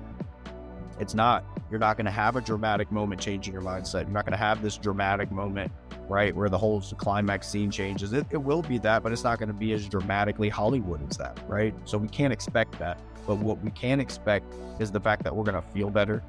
It's 0.99 1.15
not. 1.15 1.45
You're 1.71 1.81
not 1.81 1.97
going 1.97 2.07
to 2.07 2.13
have 2.13 2.37
a 2.37 2.41
dramatic 2.41 2.91
moment 2.91 3.21
changing 3.21 3.53
your 3.53 3.63
mindset. 3.63 4.03
You're 4.03 4.13
not 4.13 4.25
going 4.25 4.33
to 4.33 4.39
have 4.39 4.63
this 4.63 4.77
dramatic 4.77 5.31
moment 5.31 5.71
right? 6.09 6.35
Where 6.35 6.49
the 6.49 6.59
whole 6.59 6.81
climax 6.81 7.49
scene 7.49 7.71
changes. 7.71 8.13
It, 8.13 8.27
it 8.31 8.37
will 8.37 8.63
be 8.63 8.79
that, 8.79 9.03
but 9.03 9.13
it's 9.13 9.25
not 9.25 9.39
going 9.39 9.49
to 9.49 9.55
be 9.55 9.73
as 9.73 9.89
dramatically 9.89 10.49
Hollywood 10.49 11.01
as 11.11 11.17
that, 11.19 11.39
right? 11.49 11.75
So 11.85 11.99
we 11.99 12.09
can't 12.09 12.33
expect 12.33 12.79
that. 12.79 12.99
But 13.27 13.37
what 13.39 13.63
we 13.63 13.71
can 13.73 14.01
expect 14.01 14.55
is 14.79 14.91
the 14.91 15.01
fact 15.01 15.25
that 15.25 15.35
we're 15.35 15.45
going 15.45 15.61
to 15.61 15.69
feel 15.71 15.91
better. 15.91 16.23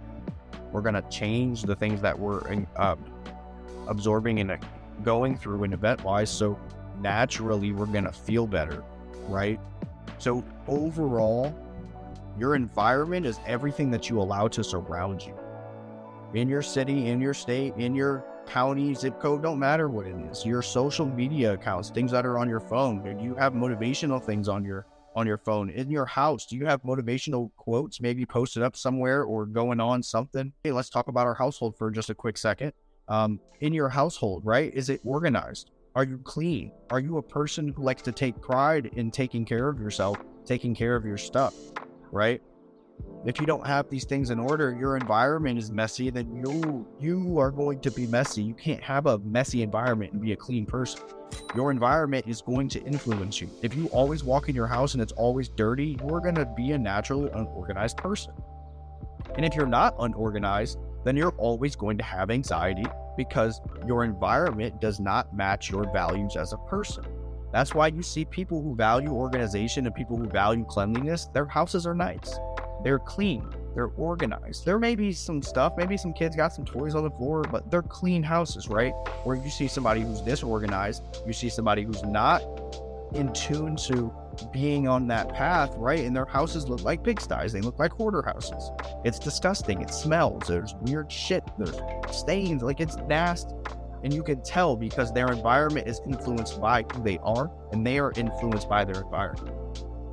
We're 0.71 0.81
going 0.81 0.95
to 0.95 1.05
change 1.09 1.61
the 1.63 1.75
things 1.75 2.01
that 2.01 2.17
we're 2.17 2.65
uh, 2.75 2.95
absorbing 3.87 4.39
and 4.39 4.51
going 5.03 5.38
through 5.38 5.63
an 5.63 5.73
event 5.73 6.03
wise. 6.03 6.29
So 6.29 6.60
naturally, 6.99 7.71
we're 7.71 7.86
going 7.86 8.05
to 8.05 8.12
feel 8.12 8.47
better, 8.47 8.83
right? 9.27 9.60
So 10.17 10.43
overall, 10.67 11.53
your 12.38 12.55
environment 12.55 13.25
is 13.25 13.39
everything 13.45 13.91
that 13.91 14.10
you 14.10 14.21
allow 14.21 14.47
to 14.49 14.63
surround 14.63 15.23
you 15.23 15.36
in 16.33 16.49
your 16.49 16.62
city, 16.62 17.07
in 17.07 17.21
your 17.21 17.33
state, 17.33 17.73
in 17.77 17.95
your 17.95 18.25
county, 18.47 18.93
zip 18.93 19.19
code, 19.19 19.41
don't 19.41 19.60
matter 19.60 19.89
what 19.89 20.05
it 20.05 20.15
is. 20.31 20.45
Your 20.45 20.62
social 20.62 21.05
media 21.05 21.53
accounts, 21.53 21.89
things 21.89 22.12
that 22.12 22.25
are 22.25 22.38
on 22.38 22.49
your 22.49 22.60
phone. 22.60 23.03
Do 23.03 23.23
you 23.23 23.36
have 23.36 23.53
motivational 23.53 24.23
things 24.23 24.47
on 24.47 24.63
your 24.63 24.86
on 25.15 25.25
your 25.25 25.38
phone? 25.38 25.69
In 25.69 25.89
your 25.89 26.05
house, 26.05 26.45
do 26.45 26.55
you 26.55 26.65
have 26.65 26.83
motivational 26.83 27.51
quotes 27.55 27.99
maybe 27.99 28.25
posted 28.25 28.63
up 28.63 28.75
somewhere 28.75 29.23
or 29.23 29.45
going 29.45 29.79
on 29.79 30.03
something? 30.03 30.53
Hey, 30.63 30.71
let's 30.71 30.89
talk 30.89 31.07
about 31.07 31.27
our 31.27 31.36
household 31.36 31.77
for 31.77 31.91
just 31.91 32.10
a 32.10 32.15
quick 32.15 32.38
second. 32.38 32.73
Um, 33.09 33.39
in 33.61 33.73
your 33.73 33.89
household, 33.89 34.45
right? 34.45 34.73
Is 34.73 34.89
it 34.89 35.01
organized? 35.05 35.71
Are 35.95 36.03
you 36.03 36.19
clean? 36.19 36.71
Are 36.91 36.99
you 36.99 37.17
a 37.17 37.23
person 37.23 37.69
who 37.69 37.83
likes 37.83 38.01
to 38.03 38.11
take 38.11 38.39
pride 38.41 38.91
in 38.95 39.09
taking 39.09 39.45
care 39.45 39.67
of 39.67 39.79
yourself, 39.79 40.17
taking 40.45 40.75
care 40.75 40.95
of 40.95 41.05
your 41.05 41.17
stuff, 41.17 41.55
right? 42.11 42.41
If 43.25 43.39
you 43.39 43.45
don't 43.45 43.65
have 43.65 43.89
these 43.89 44.05
things 44.05 44.29
in 44.29 44.39
order, 44.39 44.75
your 44.79 44.95
environment 44.95 45.57
is 45.57 45.71
messy, 45.71 46.09
then 46.09 46.35
you 46.35 46.87
you 46.99 47.37
are 47.39 47.51
going 47.51 47.79
to 47.81 47.91
be 47.91 48.07
messy. 48.07 48.43
You 48.43 48.53
can't 48.53 48.81
have 48.83 49.05
a 49.05 49.17
messy 49.19 49.61
environment 49.61 50.13
and 50.13 50.21
be 50.21 50.33
a 50.33 50.35
clean 50.35 50.65
person. 50.65 51.01
Your 51.55 51.71
environment 51.71 52.25
is 52.27 52.41
going 52.41 52.69
to 52.69 52.83
influence 52.83 53.41
you. 53.41 53.49
If 53.61 53.75
you 53.75 53.87
always 53.87 54.23
walk 54.23 54.49
in 54.49 54.55
your 54.55 54.67
house 54.67 54.93
and 54.93 55.01
it's 55.01 55.11
always 55.13 55.49
dirty, 55.49 55.97
you're 55.99 56.21
going 56.21 56.35
to 56.35 56.45
be 56.45 56.71
a 56.71 56.77
naturally 56.77 57.29
unorganized 57.31 57.97
person. 57.97 58.33
And 59.35 59.45
if 59.45 59.55
you're 59.55 59.67
not 59.67 59.95
unorganized, 59.99 60.79
then 61.07 61.15
you're 61.15 61.35
always 61.37 61.75
going 61.75 61.97
to 61.97 62.03
have 62.03 62.29
anxiety 62.29 62.85
because 63.15 63.61
your 63.85 64.03
environment 64.03 64.81
does 64.81 64.99
not 64.99 65.33
match 65.35 65.71
your 65.71 65.91
values 65.91 66.35
as 66.35 66.53
a 66.53 66.57
person. 66.57 67.05
That's 67.51 67.73
why 67.73 67.87
you 67.87 68.03
see 68.03 68.25
people 68.25 68.61
who 68.61 68.75
value 68.75 69.09
organization 69.09 69.85
and 69.85 69.95
people 69.95 70.17
who 70.17 70.27
value 70.27 70.65
cleanliness, 70.65 71.25
their 71.27 71.45
houses 71.45 71.87
are 71.87 71.95
nice. 71.95 72.37
They're 72.83 72.99
clean. 72.99 73.47
They're 73.73 73.91
organized. 73.95 74.65
There 74.65 74.79
may 74.79 74.95
be 74.95 75.13
some 75.13 75.41
stuff, 75.41 75.73
maybe 75.77 75.97
some 75.97 76.11
kids 76.11 76.35
got 76.35 76.51
some 76.53 76.65
toys 76.65 76.95
on 76.95 77.03
the 77.03 77.11
floor, 77.11 77.43
but 77.43 77.69
they're 77.71 77.83
clean 77.83 78.23
houses, 78.23 78.67
right? 78.67 78.91
Where 79.23 79.35
you 79.35 79.49
see 79.49 79.67
somebody 79.67 80.01
who's 80.01 80.19
disorganized, 80.21 81.03
you 81.25 81.31
see 81.31 81.47
somebody 81.47 81.83
who's 81.83 82.03
not 82.03 82.41
in 83.13 83.31
tune 83.33 83.75
to 83.75 84.13
being 84.45 84.88
on 84.88 85.08
that 85.08 85.34
path, 85.34 85.73
right? 85.78 86.06
And 86.06 86.15
their 86.15 86.26
houses 86.26 86.67
look 86.67 86.84
like 86.84 87.04
pigsties. 87.04 87.52
They 87.52 87.62
look 87.62 87.80
like 87.80 87.91
hoarder 87.91 88.21
houses. 88.21 88.71
It's 89.04 89.19
disgusting. 89.19 89.82
It 89.82 89.93
smells. 89.93 90.47
There's 90.47 90.76
weird 90.82 91.12
shit. 91.12 91.43
There's 91.58 91.80
stains. 92.12 92.63
Like 92.63 92.80
it's 92.80 92.97
nasty. 93.08 93.54
And 94.04 94.13
you 94.13 94.23
can 94.23 94.41
tell 94.41 94.76
because 94.76 95.12
their 95.12 95.32
environment 95.32 95.88
is 95.88 96.02
influenced 96.06 96.62
by 96.62 96.86
who 96.93 97.04
they 97.04 97.17
are 97.23 97.52
and 97.71 97.86
they 97.86 98.00
are 98.00 98.13
influenced 98.15 98.69
by 98.69 98.86
their 98.86 99.02
environment. 99.02 99.56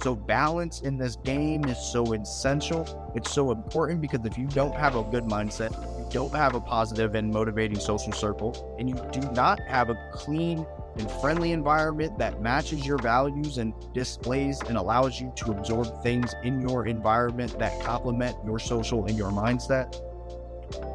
So 0.03 0.15
balance 0.15 0.83
in 0.83 0.99
this 0.99 1.17
game 1.17 1.65
is 1.65 1.79
so 1.79 2.13
essential. 2.13 3.13
It's 3.15 3.31
so 3.31 3.53
important 3.53 4.03
because 4.03 4.21
if 4.25 4.37
you 4.37 4.47
don't 4.47 4.75
have 4.75 4.97
a 4.97 5.03
good 5.05 5.25
mindset, 5.25 5.73
you 5.99 6.07
don't 6.11 6.35
have 6.35 6.55
a 6.55 6.61
positive 6.61 7.15
and 7.15 7.33
motivating 7.33 7.79
social 7.81 8.13
circle, 8.13 8.77
and 8.79 8.89
you 8.89 8.97
do 9.13 9.21
not 9.33 9.61
have 9.61 9.89
a 9.89 9.97
clean 10.13 10.67
and 10.97 11.11
friendly 11.21 11.53
environment 11.53 12.19
that 12.19 12.41
matches 12.41 12.87
your 12.87 12.99
values 12.99 13.59
and 13.59 13.75
displays 13.93 14.61
and 14.69 14.77
allows 14.77 15.21
you 15.21 15.33
to 15.37 15.51
absorb 15.51 16.03
things 16.03 16.35
in 16.45 16.61
your 16.61 16.87
environment 16.87 17.59
that 17.59 17.83
complement 17.83 18.37
your 18.45 18.59
social 18.59 19.05
and 19.07 19.17
your 19.17 19.31
mindset, 19.31 20.01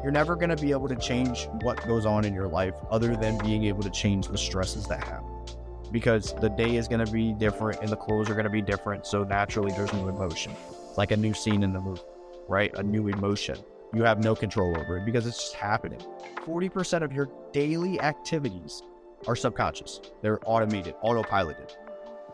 you're 0.02 0.12
never 0.12 0.36
going 0.36 0.48
to 0.54 0.56
be 0.56 0.72
able 0.72 0.88
to 0.88 0.96
change 0.96 1.48
what 1.62 1.86
goes 1.86 2.06
on 2.06 2.24
in 2.24 2.34
your 2.34 2.48
life 2.48 2.74
other 2.90 3.16
than 3.16 3.38
being 3.38 3.64
able 3.64 3.82
to 3.82 3.90
change 3.90 4.28
the 4.28 4.38
stresses 4.38 4.86
that 4.86 5.02
happen. 5.04 5.26
because 5.92 6.34
the 6.34 6.48
day 6.50 6.76
is 6.76 6.86
going 6.88 7.04
to 7.04 7.12
be 7.12 7.32
different 7.32 7.80
and 7.80 7.88
the 7.88 7.96
clothes 7.96 8.30
are 8.30 8.34
going 8.34 8.44
to 8.44 8.50
be 8.50 8.62
different. 8.62 9.06
So 9.06 9.24
naturally, 9.24 9.72
there's 9.72 9.92
new 9.92 10.08
emotion. 10.08 10.52
It's 10.88 10.98
like 10.98 11.10
a 11.10 11.16
new 11.16 11.34
scene 11.34 11.62
in 11.62 11.72
the 11.72 11.80
movie, 11.80 12.00
right? 12.48 12.72
A 12.74 12.82
new 12.82 13.08
emotion. 13.08 13.58
You 13.92 14.04
have 14.04 14.22
no 14.22 14.36
control 14.36 14.78
over 14.78 14.98
it 14.98 15.04
because 15.04 15.26
it's 15.26 15.38
just 15.38 15.54
happening. 15.54 16.00
40% 16.46 17.02
of 17.02 17.12
your 17.12 17.28
daily 17.52 18.00
activities 18.00 18.82
are 19.26 19.36
subconscious, 19.36 20.00
they're 20.22 20.40
automated, 20.44 20.94
autopiloted. 21.04 21.74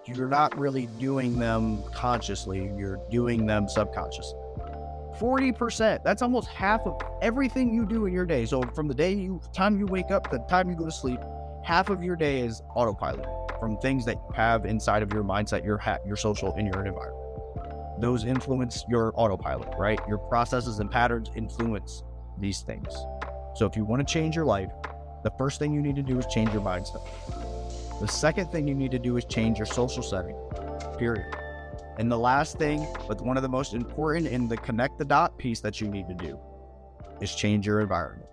You're 0.07 0.29
not 0.29 0.57
really 0.57 0.87
doing 0.99 1.38
them 1.38 1.83
consciously, 1.92 2.70
you're 2.77 3.01
doing 3.11 3.46
them 3.46 3.68
subconsciously. 3.68 4.38
40%. 5.18 6.05
That's 6.05 6.22
almost 6.22 6.49
half 6.49 6.83
of 6.87 7.01
everything 7.22 7.75
you 7.75 7.87
do 7.87 8.07
in 8.07 8.12
your 8.12 8.27
day. 8.27 8.44
So 8.46 8.62
from 8.75 8.87
the 8.87 8.94
day 8.94 9.12
you 9.12 9.40
time 9.53 9.79
you 9.79 9.87
wake 9.87 10.11
up 10.11 10.31
to 10.31 10.38
the 10.38 10.44
time 10.44 10.68
you 10.68 10.77
go 10.77 10.85
to 10.85 10.92
sleep, 10.92 11.20
half 11.64 11.88
of 11.88 12.03
your 12.03 12.16
day 12.16 12.40
is 12.40 12.62
autopilot 12.75 13.27
from 13.59 13.79
things 13.79 14.05
that 14.05 14.16
you 14.16 14.35
have 14.35 14.66
inside 14.66 15.03
of 15.03 15.12
your 15.12 15.25
mindset, 15.25 15.64
your 15.64 15.79
hat, 15.79 16.03
your 16.07 16.16
social, 16.16 16.55
and 16.55 16.66
your 16.72 16.85
environment. 16.85 18.01
Those 18.01 18.25
influence 18.25 18.85
your 18.88 19.12
autopilot, 19.16 19.70
right? 19.79 19.99
Your 20.07 20.18
processes 20.18 20.79
and 20.81 20.90
patterns 20.90 21.31
influence 21.35 22.03
these 22.38 22.61
things. 22.61 22.94
So 23.55 23.64
if 23.64 23.75
you 23.75 23.85
want 23.85 24.07
to 24.07 24.12
change 24.12 24.37
your 24.37 24.44
life, 24.44 24.70
the 25.27 25.33
first 25.33 25.59
thing 25.59 25.75
you 25.75 25.83
need 25.83 25.97
to 25.97 26.05
do 26.05 26.17
is 26.21 26.27
change 26.27 26.53
your 26.53 26.62
mindset. 26.62 27.05
The 28.01 28.07
second 28.07 28.47
thing 28.53 28.69
you 28.69 28.77
need 28.77 28.93
to 28.93 28.99
do 29.01 29.17
is 29.17 29.25
change 29.25 29.59
your 29.59 29.67
social 29.67 30.03
setting. 30.03 30.37
Period. 30.99 31.35
And 31.99 32.12
the 32.12 32.17
last 32.17 32.59
thing, 32.59 32.87
but 33.09 33.21
one 33.21 33.37
of 33.37 33.43
the 33.43 33.49
most 33.49 33.75
important 33.75 34.29
in 34.29 34.47
the 34.47 34.57
connect 34.57 34.99
the 34.99 35.05
dot 35.05 35.37
piece 35.37 35.59
that 35.62 35.81
you 35.81 35.89
need 35.89 36.07
to 36.07 36.15
do 36.15 36.39
is 37.21 37.35
change 37.35 37.67
your 37.67 37.81
environment. 37.81 38.29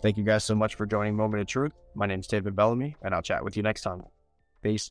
Thank 0.00 0.16
you 0.16 0.24
guys 0.24 0.42
so 0.42 0.54
much 0.54 0.74
for 0.74 0.86
joining 0.86 1.14
Moment 1.14 1.42
of 1.42 1.48
Truth. 1.48 1.72
My 1.94 2.06
name 2.06 2.20
is 2.20 2.26
David 2.26 2.56
Bellamy, 2.56 2.96
and 3.02 3.14
I'll 3.14 3.20
chat 3.20 3.44
with 3.44 3.54
you 3.54 3.62
next 3.62 3.82
time. 3.82 4.04
Peace. 4.62 4.90